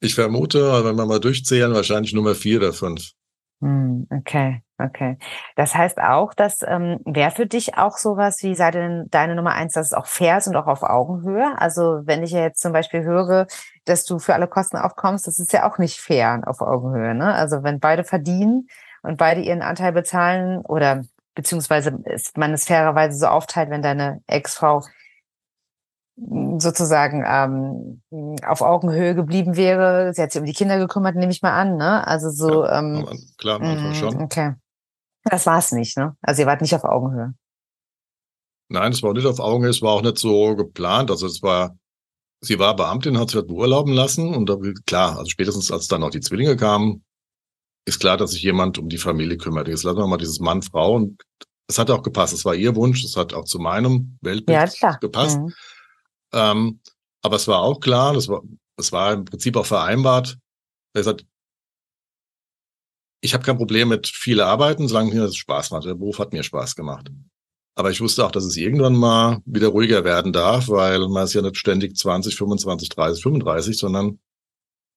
ich 0.00 0.14
vermute, 0.14 0.84
wenn 0.84 0.96
wir 0.96 1.06
mal 1.06 1.20
durchzählen, 1.20 1.72
wahrscheinlich 1.72 2.12
Nummer 2.12 2.34
vier 2.34 2.58
oder 2.58 2.72
fünf. 2.72 3.12
Hm, 3.60 4.06
okay, 4.10 4.62
okay. 4.84 5.18
Das 5.56 5.74
heißt 5.74 5.98
auch, 5.98 6.34
dass 6.34 6.62
ähm, 6.62 7.00
wäre 7.04 7.30
für 7.30 7.46
dich 7.46 7.76
auch 7.76 7.96
sowas 7.96 8.42
wie 8.42 8.54
sei 8.54 8.70
denn 8.70 9.06
deine 9.10 9.34
Nummer 9.34 9.52
eins, 9.52 9.74
dass 9.74 9.88
es 9.88 9.92
auch 9.92 10.06
fair 10.06 10.38
ist 10.38 10.48
und 10.48 10.56
auch 10.56 10.66
auf 10.66 10.82
Augenhöhe. 10.82 11.54
Also 11.58 12.00
wenn 12.04 12.22
ich 12.22 12.32
ja 12.32 12.40
jetzt 12.40 12.60
zum 12.60 12.72
Beispiel 12.72 13.02
höre, 13.02 13.46
dass 13.84 14.04
du 14.04 14.18
für 14.18 14.34
alle 14.34 14.48
Kosten 14.48 14.76
aufkommst, 14.76 15.26
das 15.26 15.38
ist 15.38 15.52
ja 15.52 15.70
auch 15.70 15.78
nicht 15.78 16.00
fair 16.00 16.42
auf 16.46 16.60
Augenhöhe. 16.60 17.14
Ne? 17.14 17.34
Also 17.34 17.62
wenn 17.62 17.80
beide 17.80 18.04
verdienen 18.04 18.68
und 19.02 19.16
beide 19.16 19.40
ihren 19.40 19.62
Anteil 19.62 19.92
bezahlen 19.92 20.58
oder 20.60 21.02
beziehungsweise 21.34 21.98
man 22.36 22.52
es 22.52 22.64
fairerweise 22.64 23.18
so 23.18 23.26
aufteilt, 23.26 23.70
wenn 23.70 23.82
deine 23.82 24.22
Ex-Frau 24.26 24.82
sozusagen 26.58 27.24
ähm, 27.26 28.38
auf 28.46 28.60
Augenhöhe 28.60 29.14
geblieben 29.14 29.56
wäre. 29.56 30.12
Sie 30.12 30.22
hat 30.22 30.32
sich 30.32 30.40
um 30.40 30.46
die 30.46 30.52
Kinder 30.52 30.78
gekümmert, 30.78 31.16
nehme 31.16 31.32
ich 31.32 31.42
mal 31.42 31.58
an, 31.58 31.76
ne? 31.76 32.06
Also 32.06 32.30
so. 32.30 32.64
Ja, 32.64 32.78
ähm, 32.78 33.06
klar, 33.38 33.60
am 33.60 33.94
schon. 33.94 34.22
Okay. 34.22 34.54
Das 35.30 35.46
war 35.46 35.58
es 35.58 35.72
nicht, 35.72 35.96
ne? 35.96 36.16
Also 36.20 36.42
ihr 36.42 36.46
wart 36.46 36.60
nicht 36.60 36.74
auf 36.74 36.84
Augenhöhe. 36.84 37.34
Nein, 38.68 38.92
es 38.92 39.02
war 39.02 39.12
nicht 39.14 39.26
auf 39.26 39.40
Augenhöhe, 39.40 39.70
es 39.70 39.80
war 39.80 39.92
auch 39.92 40.02
nicht 40.02 40.18
so 40.18 40.56
geplant. 40.56 41.10
Also 41.10 41.26
es 41.26 41.42
war, 41.42 41.76
sie 42.40 42.58
war 42.58 42.74
Beamtin, 42.74 43.18
hat 43.18 43.30
sich 43.30 43.36
halt 43.36 43.48
beurlauben 43.48 43.92
lassen 43.92 44.34
und 44.34 44.48
da, 44.48 44.56
klar, 44.86 45.18
also 45.18 45.30
spätestens 45.30 45.70
als 45.70 45.86
dann 45.86 46.02
auch 46.02 46.10
die 46.10 46.20
Zwillinge 46.20 46.56
kamen, 46.56 47.04
ist 47.86 48.00
klar, 48.00 48.16
dass 48.16 48.32
sich 48.32 48.42
jemand 48.42 48.78
um 48.78 48.88
die 48.88 48.98
Familie 48.98 49.36
kümmert. 49.36 49.68
Jetzt 49.68 49.84
lassen 49.84 49.98
wir 49.98 50.06
mal 50.06 50.18
dieses 50.18 50.40
Mann, 50.40 50.62
Frau 50.62 50.96
und 50.96 51.22
es 51.68 51.78
hat 51.78 51.90
auch 51.90 52.02
gepasst. 52.02 52.34
Es 52.34 52.44
war 52.44 52.54
ihr 52.54 52.74
Wunsch, 52.74 53.04
es 53.04 53.16
hat 53.16 53.32
auch 53.32 53.44
zu 53.44 53.58
meinem 53.58 54.18
Weltbild 54.20 54.78
ja, 54.80 54.96
gepasst. 54.96 55.38
Mhm. 55.38 55.54
Ähm, 56.32 56.80
aber 57.22 57.36
es 57.36 57.46
war 57.46 57.60
auch 57.60 57.80
klar, 57.80 58.14
das 58.14 58.28
war, 58.28 58.42
es 58.76 58.92
war 58.92 59.12
im 59.12 59.24
Prinzip 59.24 59.56
auch 59.56 59.66
vereinbart. 59.66 60.38
Er 60.94 61.04
sagt, 61.04 61.24
ich 63.20 63.34
habe 63.34 63.44
kein 63.44 63.56
Problem 63.56 63.88
mit 63.88 64.08
viele 64.08 64.46
Arbeiten, 64.46 64.88
solange 64.88 65.14
mir 65.14 65.22
das 65.22 65.36
Spaß 65.36 65.70
macht. 65.70 65.84
Der 65.84 65.94
Beruf 65.94 66.18
hat 66.18 66.32
mir 66.32 66.42
Spaß 66.42 66.74
gemacht. 66.74 67.10
Aber 67.74 67.90
ich 67.90 68.00
wusste 68.00 68.24
auch, 68.26 68.30
dass 68.30 68.44
es 68.44 68.56
irgendwann 68.56 68.96
mal 68.96 69.40
wieder 69.44 69.68
ruhiger 69.68 70.04
werden 70.04 70.32
darf, 70.32 70.68
weil 70.68 71.06
man 71.08 71.24
ist 71.24 71.34
ja 71.34 71.42
nicht 71.42 71.56
ständig 71.56 71.96
20, 71.96 72.36
25, 72.36 72.88
30, 72.88 73.22
35, 73.22 73.78
sondern 73.78 74.18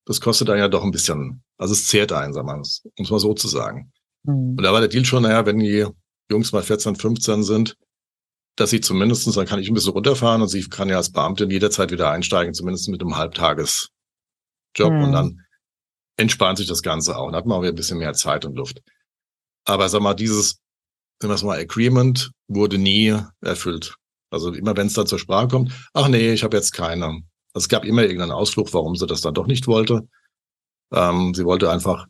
das 0.06 0.20
kostet 0.20 0.50
dann 0.50 0.58
ja 0.58 0.68
doch 0.68 0.84
ein 0.84 0.92
bisschen, 0.92 1.44
also 1.58 1.74
es 1.74 1.88
zehrt 1.88 2.12
ein, 2.12 2.34
sagen 2.34 2.48
wir, 2.48 2.56
um 2.56 2.62
es 2.62 3.10
mal 3.10 3.20
so 3.20 3.34
zu 3.34 3.48
sagen. 3.48 3.92
Mhm. 4.24 4.56
Und 4.58 4.63
da 4.63 4.74
war 4.74 4.82
der 4.82 4.89
Deal 4.89 5.06
schon, 5.06 5.24
naja, 5.24 5.46
wenn 5.46 5.60
die 5.60 5.86
Jungs 6.30 6.51
mal 6.51 6.63
14, 6.63 6.96
15 6.96 7.44
sind, 7.44 7.77
dass 8.56 8.70
sie 8.70 8.82
zumindestens, 8.82 9.36
dann 9.36 9.46
kann 9.46 9.60
ich 9.60 9.70
ein 9.70 9.74
bisschen 9.74 9.94
runterfahren 9.94 10.42
und 10.42 10.48
sie 10.48 10.68
kann 10.68 10.89
ja 10.89 10.98
als 10.98 11.12
Beamtin 11.12 11.50
jederzeit 11.50 11.92
wieder 11.92 12.12
einsteigen, 12.12 12.53
zumindest 12.53 12.89
mit 12.89 13.01
einem 13.01 13.18
Halbtagesjob 13.18 13.89
hm. 14.80 15.03
und 15.03 15.12
dann 15.12 15.43
entspannt 16.17 16.58
sich 16.58 16.67
das 16.67 16.82
Ganze 16.82 17.17
auch. 17.17 17.27
Dann 17.27 17.36
hat 17.36 17.46
man 17.46 17.58
auch 17.58 17.62
wieder 17.62 17.74
ein 17.74 17.75
bisschen 17.77 17.98
mehr 17.98 18.13
Zeit 18.13 18.46
und 18.46 18.55
Luft. 18.55 18.82
Aber 19.65 19.89
sag 19.89 20.01
mal, 20.01 20.13
dieses, 20.13 20.60
nennen 21.22 21.39
wir 21.39 21.46
mal, 21.46 21.60
Agreement 21.60 22.32
wurde 22.48 22.77
nie 22.77 23.17
erfüllt. 23.41 23.96
Also 24.29 24.51
immer 24.51 24.75
wenn 24.75 24.88
es 24.88 24.93
dann 24.93 25.08
zur 25.08 25.20
Sprache 25.20 25.48
kommt, 25.48 25.72
ach 25.93 26.08
nee, 26.08 26.34
ich 26.34 26.43
habe 26.43 26.58
jetzt 26.58 26.72
keine. 26.72 27.05
Also 27.05 27.65
es 27.65 27.70
gab 27.70 27.86
immer 27.86 28.01
irgendeinen 28.01 28.32
Ausflug, 28.32 28.74
warum 28.74 28.96
sie 28.96 29.05
das 29.05 29.22
dann 29.22 29.34
doch 29.34 29.46
nicht 29.46 29.67
wollte. 29.67 30.08
Ähm, 30.91 31.34
sie 31.34 31.46
wollte 31.46 31.70
einfach 31.70 32.08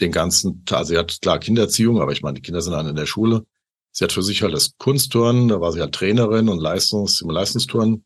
den 0.00 0.12
ganzen, 0.12 0.64
also 0.70 0.90
sie 0.92 0.98
hat 0.98 1.18
klar 1.20 1.38
Kindererziehung, 1.38 2.00
aber 2.00 2.12
ich 2.12 2.22
meine, 2.22 2.34
die 2.34 2.42
Kinder 2.42 2.60
sind 2.60 2.72
dann 2.72 2.88
in 2.88 2.96
der 2.96 3.06
Schule. 3.06 3.44
Sie 3.90 4.04
hat 4.04 4.12
für 4.12 4.22
sich 4.22 4.42
halt 4.42 4.54
das 4.54 4.76
Kunstturnen, 4.78 5.48
da 5.48 5.60
war 5.60 5.72
sie 5.72 5.80
halt 5.80 5.94
Trainerin 5.94 6.48
und 6.48 6.60
Leistungs, 6.60 7.20
im 7.20 7.30
Leistungsturnen. 7.30 8.04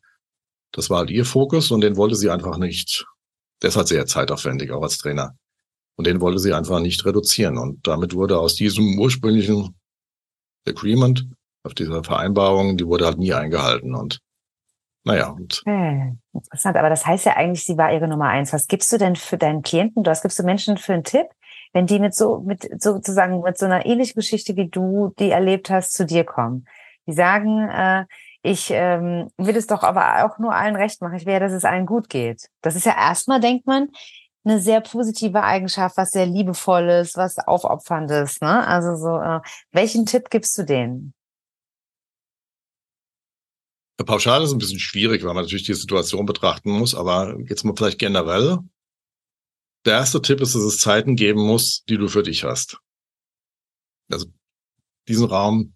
Das 0.71 0.89
war 0.89 0.99
halt 0.99 1.09
ihr 1.09 1.25
Fokus 1.25 1.71
und 1.71 1.81
den 1.81 1.95
wollte 1.95 2.15
sie 2.15 2.29
einfach 2.29 2.57
nicht. 2.57 3.05
Der 3.61 3.69
ist 3.69 3.75
halt 3.75 3.87
sehr 3.87 4.05
zeitaufwendig, 4.05 4.71
auch 4.71 4.83
als 4.83 4.97
Trainer. 4.97 5.35
Und 5.95 6.05
den 6.05 6.21
wollte 6.21 6.39
sie 6.39 6.53
einfach 6.53 6.79
nicht 6.79 7.05
reduzieren. 7.05 7.57
Und 7.57 7.85
damit 7.87 8.13
wurde 8.13 8.39
aus 8.39 8.55
diesem 8.55 8.99
ursprünglichen 8.99 9.75
Agreement, 10.67 11.25
auf 11.63 11.73
dieser 11.73 12.03
Vereinbarung, 12.03 12.77
die 12.77 12.85
wurde 12.85 13.05
halt 13.05 13.17
nie 13.17 13.33
eingehalten 13.33 13.95
und 13.95 14.21
naja. 15.03 15.29
Und 15.29 15.63
okay. 15.65 16.13
Interessant, 16.33 16.75
aber 16.75 16.89
das 16.89 17.05
heißt 17.05 17.25
ja 17.25 17.35
eigentlich, 17.35 17.63
sie 17.63 17.77
war 17.77 17.93
ihre 17.93 18.07
Nummer 18.07 18.27
eins. 18.27 18.53
Was 18.53 18.67
gibst 18.67 18.91
du 18.91 18.97
denn 18.97 19.15
für 19.15 19.37
deinen 19.37 19.61
Klienten, 19.63 20.05
was 20.05 20.21
gibst 20.21 20.37
du 20.37 20.43
Menschen 20.43 20.77
für 20.77 20.93
einen 20.93 21.03
Tipp, 21.03 21.27
wenn 21.73 21.87
die 21.87 21.99
mit 21.99 22.13
so, 22.13 22.41
mit 22.41 22.67
sozusagen 22.81 23.41
mit 23.41 23.57
so 23.57 23.65
einer 23.65 23.85
ähnlichen 23.85 24.15
Geschichte 24.15 24.55
wie 24.55 24.67
du, 24.67 25.13
die 25.17 25.31
erlebt 25.31 25.69
hast, 25.69 25.93
zu 25.93 26.05
dir 26.05 26.25
kommen? 26.25 26.67
Die 27.07 27.13
sagen, 27.13 27.69
äh, 27.69 28.05
ich 28.47 28.69
ähm, 28.71 29.29
will 29.37 29.57
es 29.57 29.67
doch 29.67 29.83
aber 29.83 30.25
auch 30.25 30.39
nur 30.39 30.55
allen 30.55 30.77
recht 30.77 31.01
machen. 31.01 31.17
Ich 31.17 31.25
will 31.25 31.33
ja, 31.33 31.39
dass 31.39 31.51
es 31.51 31.65
allen 31.65 31.85
gut 31.85 32.09
geht. 32.09 32.47
Das 32.61 32.75
ist 32.75 32.85
ja 32.85 32.95
erstmal, 32.97 33.41
denkt 33.41 33.67
man, 33.67 33.89
eine 34.45 34.61
sehr 34.61 34.79
positive 34.79 35.43
Eigenschaft, 35.43 35.97
was 35.97 36.11
sehr 36.11 36.25
liebevolles, 36.25 37.17
was 37.17 37.37
aufopferndes. 37.39 38.39
Ne? 38.39 38.65
Also 38.65 38.95
so, 38.95 39.19
äh, 39.19 39.41
welchen 39.71 40.05
Tipp 40.05 40.29
gibst 40.29 40.57
du 40.57 40.63
denen? 40.63 41.13
Pauschal 43.97 44.43
ist 44.43 44.53
ein 44.53 44.59
bisschen 44.59 44.79
schwierig, 44.79 45.23
weil 45.23 45.33
man 45.33 45.43
natürlich 45.43 45.65
die 45.65 45.73
Situation 45.73 46.25
betrachten 46.25 46.71
muss, 46.71 46.95
aber 46.95 47.37
jetzt 47.49 47.65
mal 47.65 47.75
vielleicht 47.75 47.99
generell. 47.99 48.59
Der 49.85 49.95
erste 49.95 50.21
Tipp 50.21 50.39
ist, 50.39 50.55
dass 50.55 50.61
es 50.61 50.77
Zeiten 50.77 51.17
geben 51.17 51.41
muss, 51.41 51.83
die 51.89 51.97
du 51.97 52.07
für 52.07 52.23
dich 52.23 52.45
hast. 52.45 52.79
Also 54.09 54.27
diesen 55.09 55.25
Raum, 55.25 55.73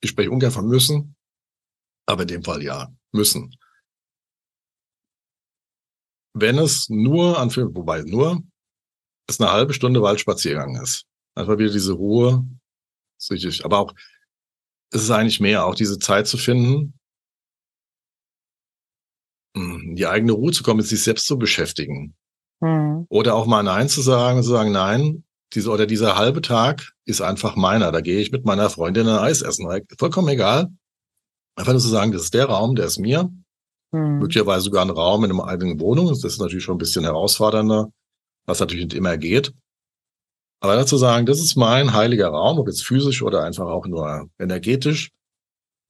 ich 0.00 0.10
spreche 0.10 0.30
ungern 0.30 0.50
von 0.50 0.66
müssen, 0.66 1.13
aber 2.06 2.22
in 2.22 2.28
dem 2.28 2.44
Fall 2.44 2.62
ja, 2.62 2.92
müssen. 3.12 3.54
Wenn 6.34 6.58
es 6.58 6.88
nur 6.88 7.38
an, 7.38 7.54
wobei 7.54 8.02
nur, 8.02 8.42
es 9.26 9.40
eine 9.40 9.52
halbe 9.52 9.72
Stunde 9.72 10.02
Waldspaziergang 10.02 10.80
ist. 10.82 11.06
Einfach 11.34 11.58
wieder 11.58 11.72
diese 11.72 11.92
Ruhe, 11.92 12.44
aber 13.62 13.78
auch, 13.78 13.94
es 14.90 15.02
ist 15.02 15.10
eigentlich 15.10 15.40
mehr, 15.40 15.64
auch 15.64 15.74
diese 15.74 15.98
Zeit 15.98 16.26
zu 16.26 16.36
finden, 16.36 16.98
hm, 19.56 19.94
die 19.96 20.06
eigene 20.06 20.32
Ruhe 20.32 20.52
zu 20.52 20.62
kommen, 20.62 20.82
sich 20.82 21.02
selbst 21.02 21.26
zu 21.26 21.38
beschäftigen. 21.38 22.14
Mhm. 22.60 23.06
Oder 23.08 23.34
auch 23.34 23.46
mal 23.46 23.62
Nein 23.62 23.88
zu 23.88 24.02
sagen, 24.02 24.42
zu 24.42 24.50
sagen, 24.50 24.72
nein, 24.72 25.24
diese, 25.54 25.70
oder 25.70 25.86
dieser 25.86 26.16
halbe 26.16 26.42
Tag 26.42 26.92
ist 27.04 27.20
einfach 27.20 27.56
meiner. 27.56 27.92
Da 27.92 28.00
gehe 28.00 28.18
ich 28.18 28.32
mit 28.32 28.44
meiner 28.44 28.70
Freundin 28.70 29.08
ein 29.08 29.18
Eis 29.18 29.42
essen. 29.42 29.68
Vollkommen 29.98 30.28
egal. 30.28 30.68
Einfach 31.56 31.72
nur 31.72 31.80
zu 31.80 31.88
sagen, 31.88 32.12
das 32.12 32.22
ist 32.22 32.34
der 32.34 32.46
Raum, 32.46 32.74
der 32.74 32.86
ist 32.86 32.98
mir. 32.98 33.30
Mhm. 33.92 34.18
Möglicherweise 34.18 34.64
sogar 34.64 34.84
ein 34.84 34.90
Raum 34.90 35.24
in 35.24 35.30
einer 35.30 35.46
eigenen 35.46 35.80
Wohnung. 35.80 36.08
Das 36.08 36.24
ist 36.24 36.40
natürlich 36.40 36.64
schon 36.64 36.76
ein 36.76 36.78
bisschen 36.78 37.04
herausfordernder, 37.04 37.92
was 38.46 38.60
natürlich 38.60 38.84
nicht 38.84 38.94
immer 38.94 39.16
geht. 39.16 39.52
Aber 40.60 40.76
dazu 40.76 40.96
sagen, 40.96 41.26
das 41.26 41.40
ist 41.40 41.56
mein 41.56 41.92
heiliger 41.92 42.28
Raum, 42.28 42.58
ob 42.58 42.68
jetzt 42.68 42.84
physisch 42.84 43.22
oder 43.22 43.44
einfach 43.44 43.66
auch 43.66 43.86
nur 43.86 44.30
energetisch. 44.38 45.10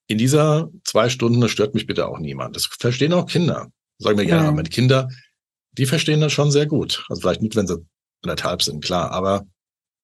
In 0.06 0.18
dieser 0.18 0.68
zwei 0.84 1.08
Stunden, 1.08 1.40
das 1.40 1.50
stört 1.50 1.74
mich 1.74 1.86
bitte 1.86 2.08
auch 2.08 2.18
niemand. 2.18 2.56
Das 2.56 2.66
verstehen 2.66 3.12
auch 3.12 3.26
Kinder. 3.26 3.68
Sagen 3.98 4.18
wir, 4.18 4.24
ja, 4.24 4.42
ja 4.42 4.52
meine 4.52 4.68
Kinder, 4.68 5.08
die 5.72 5.86
verstehen 5.86 6.20
das 6.20 6.32
schon 6.32 6.50
sehr 6.50 6.66
gut. 6.66 7.06
Also 7.08 7.22
vielleicht 7.22 7.40
nicht, 7.40 7.56
wenn 7.56 7.66
sie 7.66 7.86
anderthalb 8.22 8.62
sind, 8.62 8.84
klar. 8.84 9.12
Aber 9.12 9.46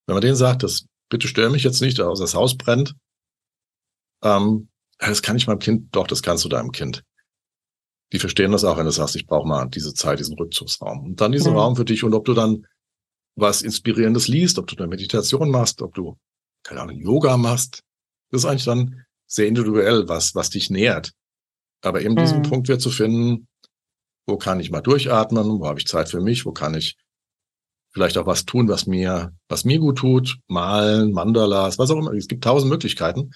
wenn 0.07 0.14
man 0.14 0.23
denen 0.23 0.37
sagt, 0.37 0.62
das 0.62 0.87
bitte 1.11 1.29
störe 1.29 1.50
mich 1.50 1.64
jetzt 1.64 1.83
nicht, 1.83 2.00
außer 2.00 2.25
das 2.25 2.35
Haus 2.35 2.57
brennt, 2.57 2.95
ähm, 4.23 4.70
das 5.09 5.23
kann 5.23 5.37
ich 5.37 5.47
meinem 5.47 5.59
Kind, 5.59 5.95
doch, 5.95 6.07
das 6.07 6.23
kannst 6.23 6.45
du 6.45 6.49
deinem 6.49 6.73
Kind. 6.73 7.02
Die 8.12 8.19
verstehen 8.19 8.52
das 8.52 8.64
auch, 8.64 8.76
wenn 8.76 8.87
du 8.87 8.92
sagst, 8.92 9.16
ich 9.16 9.26
brauche 9.26 9.47
mal 9.47 9.66
diese 9.66 9.95
Zeit, 9.95 10.19
diesen 10.19 10.37
Rückzugsraum. 10.37 11.04
Und 11.04 11.21
dann 11.21 11.33
diesen 11.33 11.52
mhm. 11.52 11.59
Raum 11.59 11.76
für 11.76 11.85
dich 11.85 12.04
und 12.04 12.14
ob 12.14 12.25
du 12.25 12.35
dann 12.35 12.66
was 13.37 13.62
Inspirierendes 13.62 14.28
liest, 14.28 14.59
ob 14.59 14.66
du 14.66 14.76
eine 14.76 14.88
Meditation 14.88 15.50
machst, 15.50 15.80
ob 15.80 15.95
du, 15.95 16.19
keine 16.62 16.80
Ahnung, 16.80 16.99
Yoga 16.99 17.37
machst. 17.37 17.83
Das 18.30 18.42
ist 18.42 18.45
eigentlich 18.45 18.64
dann 18.64 19.04
sehr 19.26 19.47
individuell, 19.47 20.09
was, 20.09 20.35
was 20.35 20.50
dich 20.50 20.71
nährt. 20.71 21.12
Aber 21.83 22.02
eben 22.02 22.14
mhm. 22.14 22.19
diesen 22.19 22.42
Punkt 22.42 22.69
wird 22.69 22.83
zu 22.83 22.90
finden, 22.90 23.49
wo 24.26 24.37
kann 24.37 24.61
ich 24.61 24.71
mal 24.71 24.80
durchatmen, 24.80 25.61
wo 25.61 25.66
habe 25.66 25.78
ich 25.78 25.87
Zeit 25.87 26.09
für 26.09 26.21
mich, 26.21 26.45
wo 26.45 26.52
kann 26.52 26.75
ich 26.75 26.97
vielleicht 27.92 28.19
auch 28.19 28.26
was 28.26 28.45
tun, 28.45 28.69
was 28.69 28.87
mir, 28.87 29.33
was 29.49 29.64
mir 29.64 29.78
gut 29.78 29.99
tut, 29.99 30.38
malen, 30.47 31.12
Mandalas, 31.12 31.78
was 31.78 31.90
auch 31.90 31.99
immer. 31.99 32.12
Es 32.12 32.28
gibt 32.28 32.45
tausend 32.45 32.71
Möglichkeiten, 32.71 33.33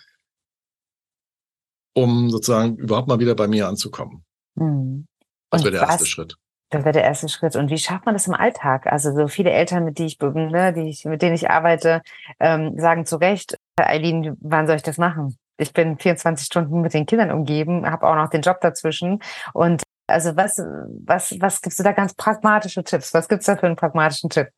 um 1.95 2.31
sozusagen 2.31 2.77
überhaupt 2.77 3.09
mal 3.09 3.19
wieder 3.19 3.35
bei 3.35 3.47
mir 3.47 3.69
anzukommen. 3.69 4.25
Mhm. 4.57 5.07
Das 5.51 5.63
wäre 5.63 5.73
der 5.73 5.83
was, 5.83 5.91
erste 5.91 6.07
Schritt. 6.07 6.37
Das 6.71 6.85
wäre 6.85 6.93
der 6.93 7.05
erste 7.05 7.29
Schritt. 7.29 7.57
Und 7.57 7.71
wie 7.71 7.79
schafft 7.79 8.05
man 8.05 8.15
das 8.15 8.27
im 8.27 8.35
Alltag? 8.35 8.87
Also 8.87 9.15
so 9.15 9.29
viele 9.29 9.51
Eltern, 9.51 9.85
mit, 9.85 9.99
die 9.99 10.07
ich, 10.07 10.19
ne, 10.21 10.73
die 10.73 10.89
ich, 10.89 11.05
mit 11.05 11.23
denen 11.23 11.35
ich 11.35 11.49
arbeite, 11.51 12.03
ähm, 12.41 12.79
sagen 12.79 13.07
zu 13.07 13.17
Recht, 13.17 13.57
Eileen, 13.77 14.37
wann 14.41 14.67
soll 14.67 14.77
ich 14.77 14.83
das 14.83 14.99
machen? 14.99 15.39
Ich 15.57 15.73
bin 15.73 15.99
24 15.99 16.47
Stunden 16.47 16.81
mit 16.81 16.95
den 16.95 17.07
Kindern 17.07 17.31
umgeben, 17.31 17.89
habe 17.89 18.09
auch 18.09 18.17
noch 18.17 18.29
den 18.29 18.43
Job 18.43 18.61
dazwischen. 18.61 19.21
Und 19.53 19.85
also 20.09 20.37
was, 20.37 20.59
was, 20.59 21.37
was 21.41 21.63
gibst 21.63 21.79
du 21.79 21.85
da 21.85 21.93
ganz 21.93 22.15
pragmatische 22.15 22.83
Tipps? 22.83 23.15
Was 23.15 23.29
gibt's 23.29 23.47
da 23.47 23.57
für 23.57 23.67
einen 23.67 23.77
pragmatischen 23.77 24.31
Tipp? 24.31 24.49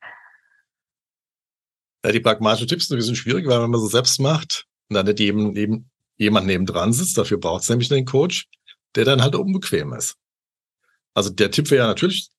Ja, 2.04 2.12
die 2.12 2.20
pragmatischen 2.20 2.68
Tipps 2.68 2.88
sind 2.88 2.96
ein 2.96 2.98
bisschen 2.98 3.16
schwierig, 3.16 3.46
weil 3.46 3.62
wenn 3.62 3.70
man 3.70 3.80
so 3.80 3.88
selbst 3.88 4.20
macht 4.20 4.66
und 4.88 4.94
dann 4.94 5.06
nicht 5.06 5.20
eben, 5.20 5.52
neben, 5.52 5.90
jemand 6.16 6.46
nebendran 6.46 6.92
sitzt, 6.92 7.18
dafür 7.18 7.38
braucht 7.38 7.62
es 7.62 7.68
nämlich 7.68 7.92
einen 7.92 8.06
Coach, 8.06 8.48
der 8.94 9.04
dann 9.04 9.22
halt 9.22 9.34
unbequem 9.34 9.92
ist. 9.92 10.16
Also 11.14 11.30
der 11.30 11.50
Tipp 11.50 11.70
wäre 11.70 11.84
ja 11.84 11.86
natürlich, 11.86 12.30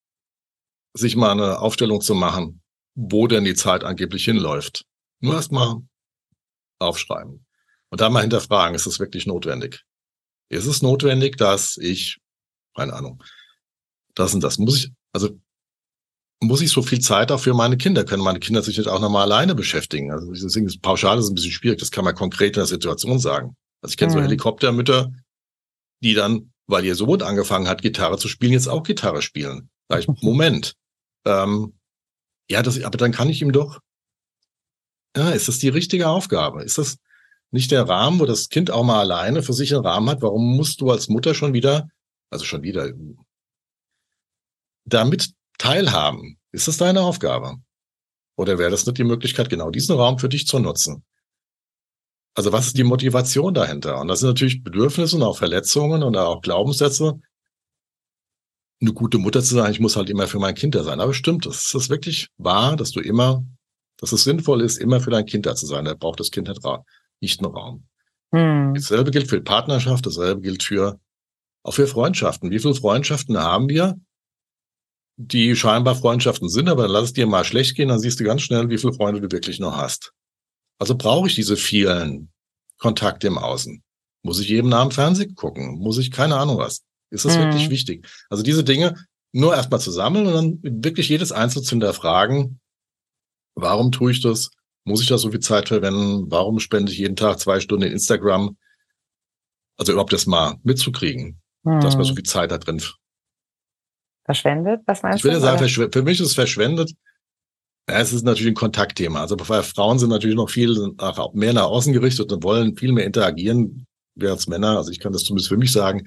sich 0.94 1.16
mal 1.16 1.32
eine 1.32 1.60
Aufstellung 1.60 2.02
zu 2.02 2.16
machen, 2.16 2.62
wo 2.96 3.28
denn 3.28 3.46
die 3.46 3.56
Zeit 3.56 3.84
angeblich 3.84 4.26
hinläuft. 4.26 4.86
Nur 5.20 5.36
erstmal 5.36 5.78
aufschreiben. 6.80 7.46
Und 7.90 8.02
dann 8.02 8.14
mal 8.14 8.22
hinterfragen, 8.22 8.76
ist 8.76 8.88
es 8.88 9.00
wirklich 9.00 9.26
notwendig? 9.26 9.84
Ist 10.50 10.66
es 10.66 10.82
notwendig, 10.82 11.38
dass 11.38 11.78
ich, 11.78 12.18
keine 12.76 12.94
Ahnung, 12.94 13.24
das 14.16 14.34
und 14.34 14.42
das 14.42 14.58
muss 14.58 14.78
ich, 14.78 14.92
also 15.14 15.40
muss 16.40 16.62
ich 16.62 16.72
so 16.72 16.82
viel 16.82 17.00
Zeit 17.00 17.32
auch 17.32 17.40
für 17.40 17.54
meine 17.54 17.78
Kinder? 17.78 18.04
Können 18.04 18.24
meine 18.24 18.40
Kinder 18.40 18.62
sich 18.62 18.78
nicht 18.78 18.88
auch 18.88 19.00
nochmal 19.00 19.24
alleine 19.24 19.56
beschäftigen? 19.56 20.12
Also 20.12 20.32
deswegen 20.32 20.68
ist 20.68 20.82
pauschal 20.82 21.18
ist 21.18 21.30
ein 21.30 21.36
bisschen 21.36 21.52
schwierig. 21.52 21.80
Das 21.80 21.92
kann 21.92 22.06
man 22.06 22.16
konkret 22.16 22.56
in 22.56 22.62
der 22.62 22.66
Situation 22.66 23.20
sagen. 23.20 23.56
Also 23.82 23.94
ich 23.94 23.98
kenne 23.98 24.12
mhm. 24.12 24.18
so 24.18 24.24
Helikoptermütter, 24.24 25.12
die 26.02 26.14
dann, 26.14 26.54
weil 26.68 26.86
ihr 26.86 26.96
Sohn 26.96 27.22
angefangen 27.22 27.68
hat, 27.68 27.82
Gitarre 27.82 28.18
zu 28.18 28.28
spielen, 28.28 28.54
jetzt 28.54 28.68
auch 28.68 28.84
Gitarre 28.84 29.22
spielen. 29.22 29.70
Da 29.88 30.00
ich, 30.00 30.08
Moment. 30.08 30.74
Ähm, 31.26 31.78
ja, 32.50 32.62
das, 32.62 32.82
aber 32.82 32.98
dann 32.98 33.12
kann 33.12 33.28
ich 33.28 33.42
ihm 33.42 33.52
doch. 33.52 33.82
Ja, 35.18 35.32
ist 35.32 35.50
das 35.50 35.60
die 35.60 35.68
richtige 35.68 36.08
Aufgabe? 36.08 36.64
Ist 36.64 36.78
das, 36.78 37.00
nicht 37.52 37.72
der 37.72 37.88
Rahmen, 37.88 38.20
wo 38.20 38.26
das 38.26 38.50
Kind 38.50 38.72
auch 38.72 38.84
mal 38.84 39.00
alleine 39.00 39.42
für 39.42 39.54
sich 39.54 39.74
einen 39.74 39.86
Rahmen 39.86 40.10
hat. 40.10 40.22
Warum 40.22 40.56
musst 40.56 40.82
du 40.82 40.92
als 40.92 41.08
Mutter 41.08 41.34
schon 41.34 41.54
wieder, 41.54 41.88
also 42.30 42.46
schon 42.46 42.64
wieder, 42.64 42.92
damit 44.86 45.32
teilhaben? 45.58 46.38
Ist 46.52 46.68
das 46.68 46.78
deine 46.78 47.02
Aufgabe? 47.02 47.58
Oder 48.36 48.58
wäre 48.58 48.72
das 48.72 48.86
nicht 48.86 48.98
die 48.98 49.04
Möglichkeit, 49.04 49.50
genau 49.50 49.72
diesen 49.72 49.96
Raum 49.96 50.20
für 50.20 50.30
dich 50.30 50.46
zu 50.46 50.60
nutzen? 50.60 51.04
Also 52.38 52.52
was 52.52 52.68
ist 52.68 52.78
die 52.78 52.84
Motivation 52.84 53.56
dahinter? 53.56 54.00
Und 54.00 54.10
das 54.10 54.20
sind 54.20 54.30
natürlich 54.30 54.64
Bedürfnisse 54.64 55.16
und 55.16 55.24
auch 55.24 55.40
Verletzungen 55.40 56.04
und 56.04 56.16
auch 56.16 56.40
Glaubenssätze. 56.44 57.20
Eine 58.80 58.94
gute 58.94 59.18
Mutter 59.18 59.42
zu 59.42 59.56
sein, 59.56 59.72
ich 59.72 59.80
muss 59.80 59.96
halt 59.96 60.08
immer 60.12 60.28
für 60.28 60.38
mein 60.38 60.54
Kind 60.54 60.76
da 60.76 60.84
sein. 60.84 61.00
Aber 61.02 61.16
stimmt, 61.16 61.48
das 61.48 61.66
ist 61.66 61.74
das 61.74 61.90
wirklich 61.90 62.28
wahr, 62.38 62.76
dass 62.76 62.92
du 62.92 63.00
immer, 63.00 63.44
dass 63.98 64.12
es 64.12 64.24
sinnvoll 64.24 64.62
ist, 64.62 64.78
immer 64.78 65.00
für 65.00 65.10
dein 65.10 65.26
Kind 65.26 65.48
da 65.48 65.56
zu 65.56 65.66
sein. 65.66 65.86
Da 65.86 65.96
braucht 65.96 66.20
das 66.20 66.30
Kind 66.30 66.48
nicht 66.48 66.62
nicht 67.22 67.42
nur 67.42 67.56
Raum. 67.56 67.88
Hm. 68.32 68.76
Dasselbe 68.76 69.10
gilt 69.10 69.28
für 69.28 69.42
Partnerschaft, 69.42 70.06
dasselbe 70.06 70.42
gilt 70.42 70.62
für 70.62 71.00
auch 71.64 71.74
für 71.74 71.88
Freundschaften. 71.88 72.52
Wie 72.52 72.60
viele 72.60 72.76
Freundschaften 72.76 73.40
haben 73.40 73.68
wir, 73.68 74.00
die 75.16 75.56
scheinbar 75.56 75.96
Freundschaften 75.96 76.50
sind, 76.50 76.70
aber 76.70 76.84
dann 76.84 76.92
lass 76.92 77.06
es 77.06 77.14
dir 77.14 77.26
mal 77.26 77.46
schlecht 77.46 77.76
gehen, 77.76 77.90
dann 77.90 78.00
siehst 78.00 78.20
du 78.20 78.24
ganz 78.24 78.44
schnell, 78.44 78.70
wie 78.70 78.78
viele 78.78 78.94
Freunde 78.94 79.22
du 79.22 79.32
wirklich 79.32 79.60
noch 79.60 79.76
hast. 79.76 80.14
Also 80.80 80.96
brauche 80.96 81.28
ich 81.28 81.36
diese 81.36 81.58
vielen 81.58 82.32
Kontakte 82.78 83.28
im 83.28 83.38
Außen. 83.38 83.84
Muss 84.24 84.40
ich 84.40 84.50
jeden 84.50 84.74
Abend 84.74 84.94
Fernsehen 84.94 85.36
gucken? 85.36 85.80
Muss 85.80 85.98
ich 85.98 86.12
keine 86.12 86.36
Ahnung 86.36 86.58
was? 86.58 86.84
Ist 87.10 87.26
das 87.26 87.36
hm. 87.36 87.44
wirklich 87.44 87.70
wichtig? 87.70 88.08
Also 88.30 88.44
diese 88.44 88.64
Dinge 88.64 88.96
nur 89.32 89.56
erstmal 89.56 89.80
zu 89.80 89.92
sammeln 89.92 90.28
und 90.28 90.34
dann 90.34 90.84
wirklich 90.84 91.10
jedes 91.10 91.32
Einzelne 91.32 91.64
zu 91.64 91.72
hinterfragen, 91.72 92.60
warum 93.56 93.92
tue 93.92 94.12
ich 94.12 94.22
das? 94.22 94.52
Muss 94.84 95.02
ich 95.02 95.08
da 95.08 95.18
so 95.18 95.32
viel 95.32 95.40
Zeit 95.40 95.68
verwenden? 95.68 96.32
Warum 96.32 96.60
spende 96.60 96.92
ich 96.92 96.98
jeden 96.98 97.16
Tag 97.16 97.40
zwei 97.40 97.60
Stunden 97.60 97.86
in 97.86 97.94
Instagram? 97.94 98.58
Also 99.78 99.92
überhaupt 99.92 100.14
das 100.14 100.26
mal 100.26 100.56
mitzukriegen, 100.64 101.42
hm. 101.64 101.80
dass 101.82 101.96
man 101.96 102.04
so 102.04 102.10
hm. 102.10 102.16
viel 102.18 102.26
Zeit 102.26 102.52
da 102.52 102.58
drin 102.58 102.82
verschwendet. 104.26 104.82
Was 104.86 105.04
meinst 105.04 105.24
du? 105.24 105.28
Ich 105.28 105.34
würde 105.34 105.42
sagen, 105.42 105.92
für 105.92 106.04
mich 106.04 106.20
ist 106.20 106.28
es 106.28 106.36
verschwendet. 106.36 106.92
Es 107.90 108.12
ist 108.12 108.24
natürlich 108.24 108.52
ein 108.52 108.56
Kontaktthema. 108.56 109.22
Also 109.22 109.38
Frauen 109.38 109.98
sind 109.98 110.10
natürlich 110.10 110.36
noch 110.36 110.50
viel 110.50 110.94
nach, 110.98 111.34
mehr 111.34 111.54
nach 111.54 111.64
außen 111.64 111.94
gerichtet 111.94 112.32
und 112.34 112.44
wollen 112.44 112.76
viel 112.76 112.92
mehr 112.92 113.06
interagieren 113.06 113.88
wie 114.16 114.28
als 114.28 114.48
Männer. 114.48 114.78
Also 114.78 114.92
ich 114.92 115.00
kann 115.00 115.14
das 115.14 115.24
zumindest 115.24 115.48
für 115.50 115.58
mich 115.58 115.72
sagen. 115.72 116.06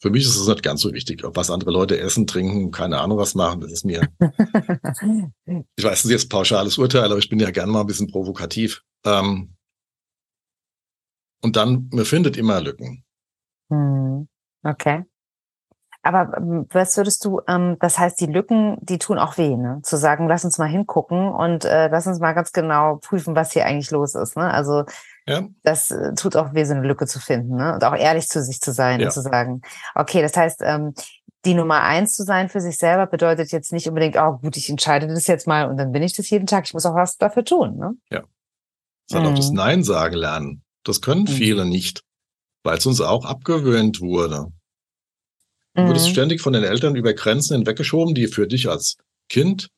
Für 0.00 0.10
mich 0.10 0.24
ist 0.24 0.36
es 0.36 0.46
nicht 0.46 0.62
ganz 0.62 0.82
so 0.82 0.92
wichtig, 0.92 1.24
ob 1.24 1.36
was 1.36 1.50
andere 1.50 1.70
Leute 1.70 1.98
essen, 1.98 2.26
trinken, 2.26 2.70
keine 2.70 3.00
Ahnung 3.00 3.18
was 3.18 3.34
machen. 3.34 3.60
Das 3.60 3.72
ist 3.72 3.84
mir, 3.84 4.08
ich 5.46 5.84
weiß, 5.84 6.02
das 6.02 6.04
ist 6.04 6.10
jetzt 6.10 6.28
pauschales 6.28 6.76
Urteil, 6.76 7.04
aber 7.04 7.18
ich 7.18 7.28
bin 7.28 7.38
ja 7.38 7.50
gerne 7.50 7.72
mal 7.72 7.80
ein 7.80 7.86
bisschen 7.86 8.10
provokativ. 8.10 8.82
Ähm, 9.06 9.54
Und 11.40 11.56
dann, 11.56 11.88
man 11.92 12.04
findet 12.04 12.36
immer 12.36 12.60
Lücken. 12.60 13.04
Hm. 13.70 14.28
Okay. 14.64 15.04
Aber 16.02 16.36
ähm, 16.36 16.66
was 16.70 16.96
würdest 16.96 17.24
du, 17.24 17.40
ähm, 17.46 17.76
das 17.80 17.98
heißt, 17.98 18.20
die 18.20 18.26
Lücken, 18.26 18.76
die 18.80 18.98
tun 18.98 19.18
auch 19.18 19.38
weh, 19.38 19.56
ne? 19.56 19.80
Zu 19.84 19.96
sagen, 19.96 20.26
lass 20.26 20.44
uns 20.44 20.58
mal 20.58 20.66
hingucken 20.68 21.28
und 21.28 21.64
äh, 21.64 21.88
lass 21.88 22.08
uns 22.08 22.18
mal 22.18 22.32
ganz 22.32 22.52
genau 22.52 22.96
prüfen, 22.96 23.36
was 23.36 23.52
hier 23.52 23.66
eigentlich 23.66 23.92
los 23.92 24.16
ist. 24.16 24.36
Ne? 24.36 24.50
Also 24.50 24.84
ja. 25.26 25.42
das 25.62 25.92
äh, 25.92 26.14
tut 26.14 26.34
auch 26.34 26.54
weh, 26.54 26.64
so 26.64 26.74
eine 26.74 26.86
Lücke 26.86 27.06
zu 27.06 27.20
finden, 27.20 27.56
ne? 27.56 27.74
Und 27.74 27.84
auch 27.84 27.94
ehrlich 27.94 28.28
zu 28.28 28.42
sich 28.42 28.60
zu 28.60 28.72
sein 28.72 28.98
ja. 28.98 29.06
und 29.06 29.12
zu 29.12 29.22
sagen, 29.22 29.62
okay, 29.94 30.22
das 30.22 30.36
heißt, 30.36 30.60
ähm, 30.64 30.94
die 31.44 31.54
Nummer 31.54 31.82
eins 31.82 32.16
zu 32.16 32.24
sein 32.24 32.48
für 32.48 32.60
sich 32.60 32.78
selber 32.78 33.06
bedeutet 33.06 33.52
jetzt 33.52 33.72
nicht 33.72 33.88
unbedingt, 33.88 34.16
oh 34.16 34.38
gut, 34.38 34.56
ich 34.56 34.68
entscheide 34.70 35.06
das 35.06 35.26
jetzt 35.26 35.46
mal 35.46 35.68
und 35.68 35.76
dann 35.76 35.92
bin 35.92 36.02
ich 36.02 36.14
das 36.14 36.30
jeden 36.30 36.46
Tag. 36.46 36.64
Ich 36.66 36.74
muss 36.74 36.86
auch 36.86 36.94
was 36.94 37.16
dafür 37.16 37.44
tun. 37.44 37.76
Ne? 37.76 37.94
Ja. 38.10 38.22
Sondern 39.08 39.32
mhm. 39.32 39.36
auch 39.36 39.40
das 39.40 39.50
Nein 39.50 39.84
sagen 39.84 40.16
lernen. 40.16 40.62
Das 40.84 41.00
können 41.00 41.22
mhm. 41.22 41.28
viele 41.28 41.64
nicht, 41.64 42.02
weil 42.64 42.78
es 42.78 42.86
uns 42.86 43.00
auch 43.00 43.24
abgewöhnt 43.24 44.00
wurde. 44.00 44.52
Du 45.74 45.86
wurdest 45.86 46.08
mhm. 46.08 46.12
ständig 46.12 46.40
von 46.40 46.52
den 46.52 46.64
Eltern 46.64 46.96
über 46.96 47.14
Grenzen 47.14 47.56
hinweggeschoben, 47.56 48.14
die 48.14 48.26
für 48.26 48.46
dich 48.46 48.68
als 48.68 48.98
Kind 49.28 49.70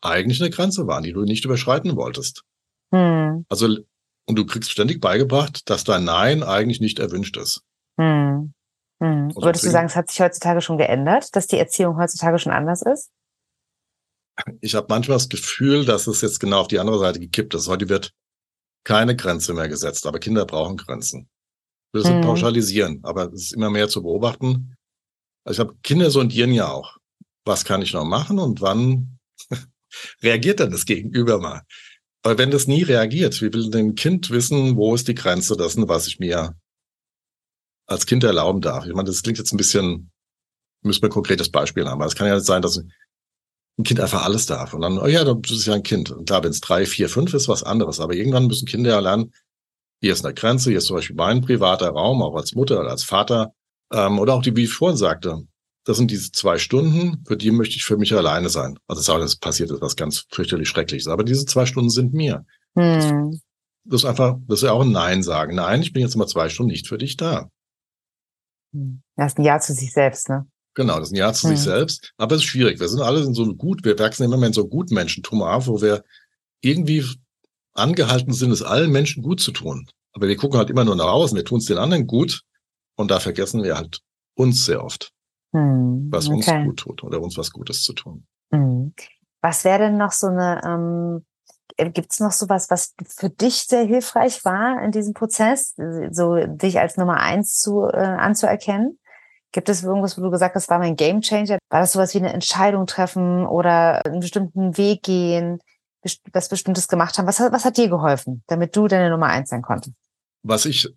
eigentlich 0.00 0.40
eine 0.40 0.50
Grenze 0.50 0.86
waren, 0.86 1.04
die 1.04 1.12
du 1.12 1.22
nicht 1.22 1.44
überschreiten 1.44 1.96
wolltest. 1.96 2.42
Mhm. 2.90 3.44
Also, 3.48 3.78
und 4.26 4.36
du 4.36 4.44
kriegst 4.44 4.70
ständig 4.70 5.00
beigebracht, 5.00 5.68
dass 5.70 5.84
dein 5.84 6.04
Nein 6.04 6.42
eigentlich 6.42 6.80
nicht 6.80 6.98
erwünscht 6.98 7.36
ist. 7.36 7.62
Mhm. 7.96 8.54
Mhm. 9.00 9.28
Also 9.28 9.42
Würdest 9.42 9.64
du 9.64 9.70
sagen, 9.70 9.86
es 9.86 9.96
hat 9.96 10.10
sich 10.10 10.20
heutzutage 10.20 10.60
schon 10.60 10.78
geändert, 10.78 11.34
dass 11.36 11.46
die 11.46 11.58
Erziehung 11.58 11.96
heutzutage 11.96 12.38
schon 12.38 12.52
anders 12.52 12.82
ist? 12.82 13.10
Ich 14.60 14.74
habe 14.74 14.86
manchmal 14.88 15.16
das 15.16 15.28
Gefühl, 15.28 15.84
dass 15.84 16.06
es 16.06 16.20
jetzt 16.20 16.38
genau 16.38 16.60
auf 16.60 16.68
die 16.68 16.78
andere 16.78 16.98
Seite 16.98 17.18
gekippt 17.18 17.54
ist. 17.54 17.68
Heute 17.68 17.88
wird 17.88 18.12
keine 18.84 19.16
Grenze 19.16 19.52
mehr 19.52 19.68
gesetzt, 19.68 20.06
aber 20.06 20.18
Kinder 20.20 20.46
brauchen 20.46 20.76
Grenzen. 20.76 21.28
Wir 21.92 22.02
sind 22.02 22.18
mhm. 22.18 22.22
pauschalisieren, 22.22 23.00
aber 23.02 23.32
es 23.32 23.44
ist 23.44 23.52
immer 23.52 23.70
mehr 23.70 23.88
zu 23.88 24.02
beobachten, 24.02 24.76
also 25.48 25.62
ich 25.62 25.66
habe 25.66 25.78
Kinder 25.82 26.10
sondieren 26.10 26.52
ja 26.52 26.70
auch. 26.70 26.98
Was 27.46 27.64
kann 27.64 27.80
ich 27.80 27.94
noch 27.94 28.04
machen 28.04 28.38
und 28.38 28.60
wann 28.60 29.18
reagiert 30.22 30.60
dann 30.60 30.70
das 30.70 30.84
Gegenüber 30.84 31.38
mal? 31.38 31.62
Weil 32.22 32.36
wenn 32.36 32.50
das 32.50 32.66
nie 32.66 32.82
reagiert, 32.82 33.40
wie 33.40 33.52
will 33.54 33.70
denn 33.70 33.88
ein 33.88 33.94
Kind 33.94 34.28
wissen, 34.28 34.76
wo 34.76 34.94
ist 34.94 35.08
die 35.08 35.14
Grenze 35.14 35.56
dessen, 35.56 35.88
was 35.88 36.06
ich 36.06 36.18
mir 36.18 36.54
als 37.86 38.04
Kind 38.04 38.24
erlauben 38.24 38.60
darf? 38.60 38.84
Ich 38.84 38.92
meine, 38.92 39.08
das 39.08 39.22
klingt 39.22 39.38
jetzt 39.38 39.52
ein 39.52 39.56
bisschen, 39.56 40.10
müssen 40.82 41.00
wir 41.00 41.08
ein 41.08 41.12
konkretes 41.12 41.50
Beispiel 41.50 41.86
haben. 41.86 42.02
Aber 42.02 42.06
es 42.06 42.14
kann 42.14 42.26
ja 42.26 42.38
sein, 42.40 42.60
dass 42.60 42.76
ein 42.76 43.84
Kind 43.84 44.00
einfach 44.00 44.24
alles 44.24 44.44
darf. 44.44 44.74
Und 44.74 44.82
dann, 44.82 44.98
oh 44.98 45.06
ja, 45.06 45.24
das 45.24 45.50
ist 45.50 45.66
ja 45.66 45.72
ein 45.72 45.82
Kind. 45.82 46.10
Und 46.10 46.26
klar, 46.26 46.44
wenn 46.44 46.50
es 46.50 46.60
drei, 46.60 46.84
vier, 46.84 47.08
fünf 47.08 47.32
ist, 47.32 47.48
was 47.48 47.62
anderes. 47.62 48.00
Aber 48.00 48.12
irgendwann 48.12 48.48
müssen 48.48 48.66
Kinder 48.66 48.90
ja 48.90 48.98
lernen, 48.98 49.32
hier 50.02 50.12
ist 50.12 50.26
eine 50.26 50.34
Grenze, 50.34 50.68
hier 50.68 50.78
ist 50.78 50.86
zum 50.86 50.96
Beispiel 50.96 51.16
mein 51.16 51.40
privater 51.40 51.88
Raum, 51.88 52.20
auch 52.20 52.36
als 52.36 52.54
Mutter 52.54 52.80
oder 52.80 52.90
als 52.90 53.04
Vater. 53.04 53.54
Ähm, 53.92 54.18
oder 54.18 54.34
auch 54.34 54.42
die, 54.42 54.54
wie 54.56 54.64
ich 54.64 54.72
vorhin 54.72 54.96
sagte, 54.96 55.46
das 55.84 55.96
sind 55.96 56.10
diese 56.10 56.30
zwei 56.32 56.58
Stunden, 56.58 57.24
für 57.26 57.38
die 57.38 57.50
möchte 57.50 57.76
ich 57.76 57.84
für 57.84 57.96
mich 57.96 58.14
alleine 58.14 58.50
sein. 58.50 58.78
Also 58.86 59.00
es 59.00 59.06
das 59.06 59.36
passiert 59.36 59.70
etwas 59.70 59.96
ganz 59.96 60.26
fürchterlich 60.30 60.68
Schreckliches. 60.68 61.08
Aber 61.08 61.24
diese 61.24 61.46
zwei 61.46 61.64
Stunden 61.64 61.88
sind 61.88 62.12
mir. 62.12 62.44
Hm. 62.76 63.30
Das, 63.30 63.40
das, 63.84 64.00
ist 64.02 64.04
einfach, 64.04 64.36
das 64.46 64.58
ist 64.58 64.64
ja 64.64 64.72
auch 64.72 64.82
ein 64.82 64.92
Nein 64.92 65.22
sagen. 65.22 65.54
Nein, 65.54 65.80
ich 65.80 65.94
bin 65.94 66.02
jetzt 66.02 66.14
mal 66.16 66.26
zwei 66.26 66.50
Stunden 66.50 66.72
nicht 66.72 66.88
für 66.88 66.98
dich 66.98 67.16
da. 67.16 67.50
Hm. 68.74 69.02
Das 69.16 69.32
ist 69.32 69.38
ein 69.38 69.44
Ja 69.44 69.60
zu 69.60 69.72
sich 69.72 69.90
selbst, 69.90 70.28
ne? 70.28 70.46
Genau, 70.74 70.98
das 70.98 71.08
ist 71.08 71.14
ein 71.14 71.16
Ja 71.16 71.32
zu 71.32 71.48
hm. 71.48 71.56
sich 71.56 71.64
selbst. 71.64 72.12
Aber 72.18 72.34
es 72.34 72.42
ist 72.42 72.48
schwierig. 72.48 72.78
Wir 72.80 72.88
sind 72.88 73.00
alle 73.00 73.22
in 73.22 73.32
so 73.32 73.46
gut, 73.54 73.82
wir 73.82 73.98
wachsen 73.98 74.24
immer 74.24 74.36
mehr 74.36 74.48
in 74.48 74.52
so 74.52 74.68
gut 74.68 74.90
Menschentum 74.90 75.40
auf, 75.40 75.68
wo 75.68 75.80
wir 75.80 76.04
irgendwie 76.60 77.02
angehalten 77.72 78.34
sind, 78.34 78.50
es 78.50 78.62
allen 78.62 78.92
Menschen 78.92 79.22
gut 79.22 79.40
zu 79.40 79.52
tun. 79.52 79.88
Aber 80.12 80.28
wir 80.28 80.36
gucken 80.36 80.58
halt 80.58 80.68
immer 80.68 80.84
nur 80.84 80.96
nach 80.96 81.06
außen, 81.06 81.34
wir 81.34 81.46
tun 81.46 81.60
es 81.60 81.64
den 81.64 81.78
anderen 81.78 82.06
gut 82.06 82.42
und 82.98 83.10
da 83.10 83.20
vergessen 83.20 83.62
wir 83.62 83.76
halt 83.76 84.00
uns 84.34 84.66
sehr 84.66 84.84
oft, 84.84 85.12
hm, 85.52 86.08
was 86.10 86.28
uns 86.28 86.48
okay. 86.48 86.64
gut 86.64 86.80
tut 86.80 87.04
oder 87.04 87.22
uns 87.22 87.38
was 87.38 87.52
Gutes 87.52 87.82
zu 87.82 87.92
tun. 87.92 88.26
Hm. 88.52 88.92
Was 89.40 89.64
wäre 89.64 89.78
denn 89.78 89.96
noch 89.96 90.10
so 90.10 90.26
eine, 90.26 90.60
ähm, 90.64 91.24
äh, 91.76 91.90
gibt 91.90 92.12
es 92.12 92.20
noch 92.20 92.32
sowas, 92.32 92.70
was 92.70 92.94
für 93.06 93.30
dich 93.30 93.62
sehr 93.62 93.84
hilfreich 93.84 94.44
war 94.44 94.82
in 94.82 94.90
diesem 94.90 95.14
Prozess, 95.14 95.76
so 96.10 96.36
dich 96.44 96.80
als 96.80 96.96
Nummer 96.96 97.20
eins 97.20 97.58
zu, 97.60 97.84
äh, 97.84 97.96
anzuerkennen? 97.98 98.98
Gibt 99.52 99.68
es 99.68 99.84
irgendwas, 99.84 100.18
wo 100.18 100.22
du 100.22 100.30
gesagt 100.30 100.56
hast, 100.56 100.68
war 100.68 100.78
mein 100.78 100.96
Game 100.96 101.20
Changer? 101.20 101.58
War 101.70 101.80
das 101.80 101.92
sowas 101.92 102.14
wie 102.14 102.18
eine 102.18 102.32
Entscheidung 102.32 102.86
treffen 102.86 103.46
oder 103.46 104.04
einen 104.04 104.20
bestimmten 104.20 104.76
Weg 104.76 105.04
gehen, 105.04 105.60
was 106.32 106.48
Bestimmtes 106.48 106.88
gemacht 106.88 107.16
haben? 107.16 107.26
Was, 107.26 107.40
was 107.40 107.64
hat 107.64 107.76
dir 107.76 107.88
geholfen, 107.88 108.42
damit 108.48 108.76
du 108.76 108.88
deine 108.88 109.08
Nummer 109.08 109.26
eins 109.26 109.50
sein 109.50 109.62
konntest? 109.62 109.94
Was 110.42 110.66
ich 110.66 110.88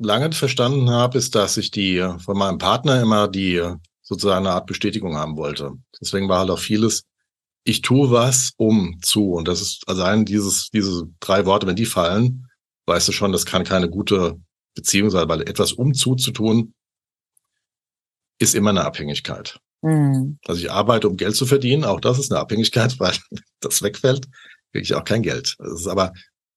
lange 0.00 0.32
verstanden 0.32 0.90
habe, 0.90 1.18
ist, 1.18 1.34
dass 1.34 1.56
ich 1.56 1.70
die 1.70 2.04
von 2.18 2.36
meinem 2.36 2.58
Partner 2.58 3.00
immer 3.00 3.28
die 3.28 3.62
sozusagen 4.02 4.46
eine 4.46 4.54
Art 4.54 4.66
Bestätigung 4.66 5.16
haben 5.16 5.36
wollte. 5.36 5.72
Deswegen 6.00 6.28
war 6.28 6.40
halt 6.40 6.50
auch 6.50 6.58
vieles, 6.58 7.04
ich 7.64 7.82
tue 7.82 8.10
was 8.10 8.52
um 8.56 8.98
zu. 9.02 9.32
Und 9.32 9.46
das 9.46 9.60
ist 9.60 9.84
allein 9.86 10.24
dieses, 10.24 10.70
diese 10.70 11.04
drei 11.20 11.46
Worte, 11.46 11.66
wenn 11.66 11.76
die 11.76 11.86
fallen, 11.86 12.48
weißt 12.86 13.08
du 13.08 13.12
schon, 13.12 13.32
das 13.32 13.46
kann 13.46 13.62
keine 13.62 13.88
gute 13.88 14.40
Beziehung 14.74 15.10
sein, 15.10 15.28
weil 15.28 15.42
etwas 15.42 15.72
um 15.72 15.94
zu 15.94 16.16
zu 16.16 16.32
tun, 16.32 16.74
ist 18.38 18.54
immer 18.54 18.70
eine 18.70 18.84
Abhängigkeit. 18.84 19.60
Mhm. 19.82 20.38
Also 20.46 20.62
ich 20.62 20.70
arbeite, 20.70 21.08
um 21.08 21.16
Geld 21.16 21.36
zu 21.36 21.46
verdienen, 21.46 21.84
auch 21.84 22.00
das 22.00 22.18
ist 22.18 22.32
eine 22.32 22.40
Abhängigkeit, 22.40 22.98
weil 23.00 23.16
das 23.60 23.82
wegfällt, 23.82 24.28
kriege 24.72 24.82
ich 24.82 24.94
auch 24.94 25.04
kein 25.04 25.22
Geld. 25.22 25.56
Das 25.58 25.80
ist 25.80 25.86
aber 25.86 26.12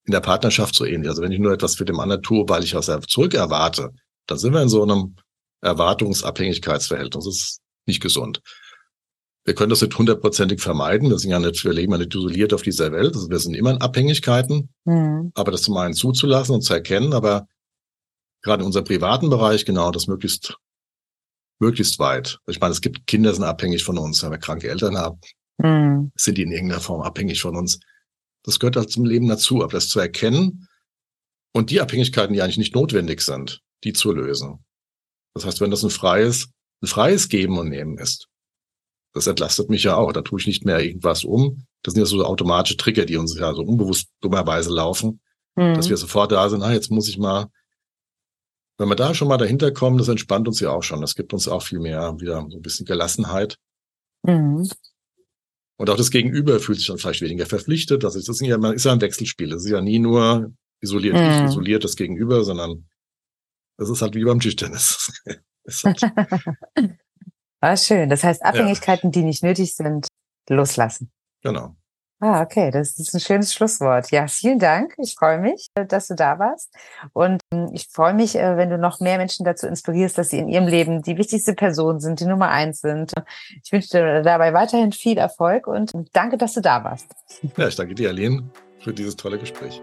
in 0.05 0.11
der 0.11 0.19
Partnerschaft 0.19 0.75
so 0.75 0.85
ähnlich. 0.85 1.09
Also 1.09 1.21
wenn 1.21 1.31
ich 1.31 1.39
nur 1.39 1.53
etwas 1.53 1.75
für 1.75 1.85
den 1.85 1.99
anderen 1.99 2.21
tue, 2.21 2.47
weil 2.47 2.63
ich 2.63 2.75
was 2.75 2.91
zurück 3.07 3.33
erwarte, 3.33 3.91
dann 4.27 4.37
sind 4.37 4.53
wir 4.53 4.61
in 4.61 4.69
so 4.69 4.83
einem 4.83 5.15
Erwartungsabhängigkeitsverhältnis. 5.61 7.25
Das 7.25 7.33
ist 7.33 7.61
nicht 7.85 8.01
gesund. 8.01 8.41
Wir 9.45 9.55
können 9.55 9.69
das 9.69 9.81
nicht 9.81 9.97
hundertprozentig 9.97 10.61
vermeiden. 10.61 11.09
Wir 11.09 11.19
sind 11.19 11.31
ja 11.31 11.39
nicht, 11.39 11.63
wir 11.65 11.73
leben 11.73 11.91
ja 11.91 11.97
nicht 11.97 12.15
isoliert 12.15 12.53
auf 12.53 12.61
dieser 12.61 12.91
Welt. 12.91 13.13
Also 13.15 13.29
wir 13.29 13.39
sind 13.39 13.55
immer 13.55 13.71
in 13.71 13.81
Abhängigkeiten. 13.81 14.69
Mhm. 14.85 15.31
Aber 15.35 15.51
das 15.51 15.63
zum 15.63 15.75
einen 15.77 15.93
zuzulassen 15.93 16.55
und 16.55 16.61
zu 16.61 16.73
erkennen, 16.73 17.13
aber 17.13 17.47
gerade 18.41 18.61
in 18.61 18.67
unserem 18.67 18.85
privaten 18.85 19.29
Bereich 19.29 19.65
genau 19.65 19.91
das 19.91 20.07
möglichst, 20.07 20.57
möglichst 21.59 21.99
weit. 21.99 22.39
Ich 22.47 22.59
meine, 22.59 22.71
es 22.71 22.81
gibt 22.81 23.05
Kinder, 23.07 23.33
sind 23.33 23.43
abhängig 23.43 23.83
von 23.83 23.97
uns. 23.97 24.23
Wenn 24.23 24.31
wir 24.31 24.37
kranke 24.37 24.69
Eltern 24.69 24.97
haben, 24.97 25.19
mhm. 25.57 26.11
sind 26.15 26.37
die 26.37 26.43
in 26.43 26.51
irgendeiner 26.51 26.81
Form 26.81 27.01
abhängig 27.01 27.41
von 27.41 27.55
uns. 27.57 27.79
Das 28.43 28.59
gehört 28.59 28.75
halt 28.75 28.91
zum 28.91 29.05
Leben 29.05 29.27
dazu, 29.27 29.63
aber 29.63 29.73
das 29.73 29.87
zu 29.87 29.99
erkennen 29.99 30.67
und 31.53 31.69
die 31.69 31.81
Abhängigkeiten, 31.81 32.33
die 32.33 32.41
eigentlich 32.41 32.57
nicht 32.57 32.75
notwendig 32.75 33.21
sind, 33.21 33.61
die 33.83 33.93
zu 33.93 34.11
lösen. 34.11 34.65
Das 35.33 35.45
heißt, 35.45 35.61
wenn 35.61 35.71
das 35.71 35.83
ein 35.83 35.89
freies, 35.89 36.49
ein 36.81 36.87
freies 36.87 37.29
Geben 37.29 37.57
und 37.57 37.69
Nehmen 37.69 37.97
ist, 37.97 38.27
das 39.13 39.27
entlastet 39.27 39.69
mich 39.69 39.83
ja 39.83 39.95
auch. 39.95 40.11
Da 40.11 40.21
tue 40.21 40.39
ich 40.39 40.47
nicht 40.47 40.65
mehr 40.65 40.83
irgendwas 40.83 41.23
um. 41.23 41.65
Das 41.83 41.93
sind 41.93 42.01
ja 42.01 42.05
so 42.05 42.23
automatische 42.25 42.77
Trigger, 42.77 43.05
die 43.05 43.17
uns 43.17 43.37
ja 43.37 43.53
so 43.53 43.61
unbewusst 43.61 44.09
dummerweise 44.21 44.71
laufen, 44.71 45.21
mhm. 45.55 45.75
dass 45.75 45.89
wir 45.89 45.97
sofort 45.97 46.31
da 46.31 46.49
sind, 46.49 46.63
ah, 46.63 46.73
jetzt 46.73 46.91
muss 46.91 47.07
ich 47.07 47.17
mal, 47.17 47.47
wenn 48.77 48.89
wir 48.89 48.95
da 48.95 49.13
schon 49.13 49.27
mal 49.27 49.37
dahinter 49.37 49.71
kommen, 49.71 49.99
das 49.99 50.07
entspannt 50.07 50.47
uns 50.47 50.59
ja 50.59 50.71
auch 50.71 50.81
schon. 50.81 51.01
Das 51.01 51.15
gibt 51.15 51.33
uns 51.33 51.47
auch 51.47 51.61
viel 51.61 51.79
mehr 51.79 52.19
wieder 52.19 52.45
so 52.49 52.57
ein 52.57 52.61
bisschen 52.61 52.85
Gelassenheit. 52.85 53.57
Mhm. 54.23 54.67
Und 55.77 55.89
auch 55.89 55.97
das 55.97 56.11
Gegenüber 56.11 56.59
fühlt 56.59 56.77
sich 56.77 56.87
dann 56.87 56.97
vielleicht 56.97 57.21
weniger 57.21 57.45
verpflichtet. 57.45 58.03
Das 58.03 58.15
ist, 58.15 58.29
das 58.29 58.39
ist 58.39 58.47
ja, 58.47 58.57
man 58.57 58.73
ist 58.73 58.85
ja 58.85 58.93
ein 58.93 59.01
Wechselspiel. 59.01 59.49
Das 59.49 59.65
ist 59.65 59.71
ja 59.71 59.81
nie 59.81 59.99
nur 59.99 60.53
isoliert, 60.81 61.15
mhm. 61.15 61.47
isoliert 61.47 61.83
das 61.83 61.95
Gegenüber, 61.95 62.43
sondern 62.43 62.87
das 63.77 63.89
ist 63.89 64.01
halt 64.01 64.15
wie 64.15 64.23
beim 64.23 64.39
Tischtennis. 64.39 65.11
halt 65.83 66.01
ah, 67.59 67.77
schön. 67.77 68.09
Das 68.09 68.23
heißt, 68.23 68.43
Abhängigkeiten, 68.43 69.07
ja. 69.07 69.11
die 69.11 69.23
nicht 69.23 69.43
nötig 69.43 69.75
sind, 69.75 70.07
loslassen. 70.49 71.11
Genau. 71.41 71.75
Ah, 72.25 72.41
okay, 72.41 72.71
das 72.71 72.97
ist 72.99 73.13
ein 73.13 73.19
schönes 73.19 73.53
Schlusswort. 73.53 74.09
Ja, 74.11 74.27
vielen 74.27 74.57
Dank. 74.57 74.93
Ich 74.97 75.15
freue 75.15 75.39
mich, 75.39 75.67
äh, 75.75 75.85
dass 75.85 76.07
du 76.07 76.15
da 76.15 76.39
warst. 76.39 76.73
Und 77.11 77.41
ähm, 77.51 77.71
ich 77.73 77.89
freue 77.89 78.13
mich, 78.13 78.37
äh, 78.37 78.55
wenn 78.55 78.69
du 78.69 78.77
noch 78.77 79.01
mehr 79.01 79.17
Menschen 79.17 79.43
dazu 79.43 79.67
inspirierst, 79.67 80.17
dass 80.17 80.29
sie 80.29 80.37
in 80.37 80.47
ihrem 80.47 80.67
Leben 80.67 81.01
die 81.01 81.17
wichtigste 81.17 81.53
Person 81.53 81.99
sind, 81.99 82.21
die 82.21 82.25
Nummer 82.25 82.47
eins 82.47 82.79
sind. 82.79 83.11
Ich 83.61 83.73
wünsche 83.73 83.89
dir 83.89 84.21
dabei 84.21 84.53
weiterhin 84.53 84.93
viel 84.93 85.17
Erfolg 85.17 85.67
und 85.67 85.91
danke, 86.13 86.37
dass 86.37 86.53
du 86.53 86.61
da 86.61 86.85
warst. 86.85 87.07
Ja, 87.57 87.67
ich 87.67 87.75
danke 87.75 87.93
dir, 87.93 88.07
Aline, 88.07 88.49
für 88.79 88.93
dieses 88.93 89.17
tolle 89.17 89.37
Gespräch. 89.37 89.81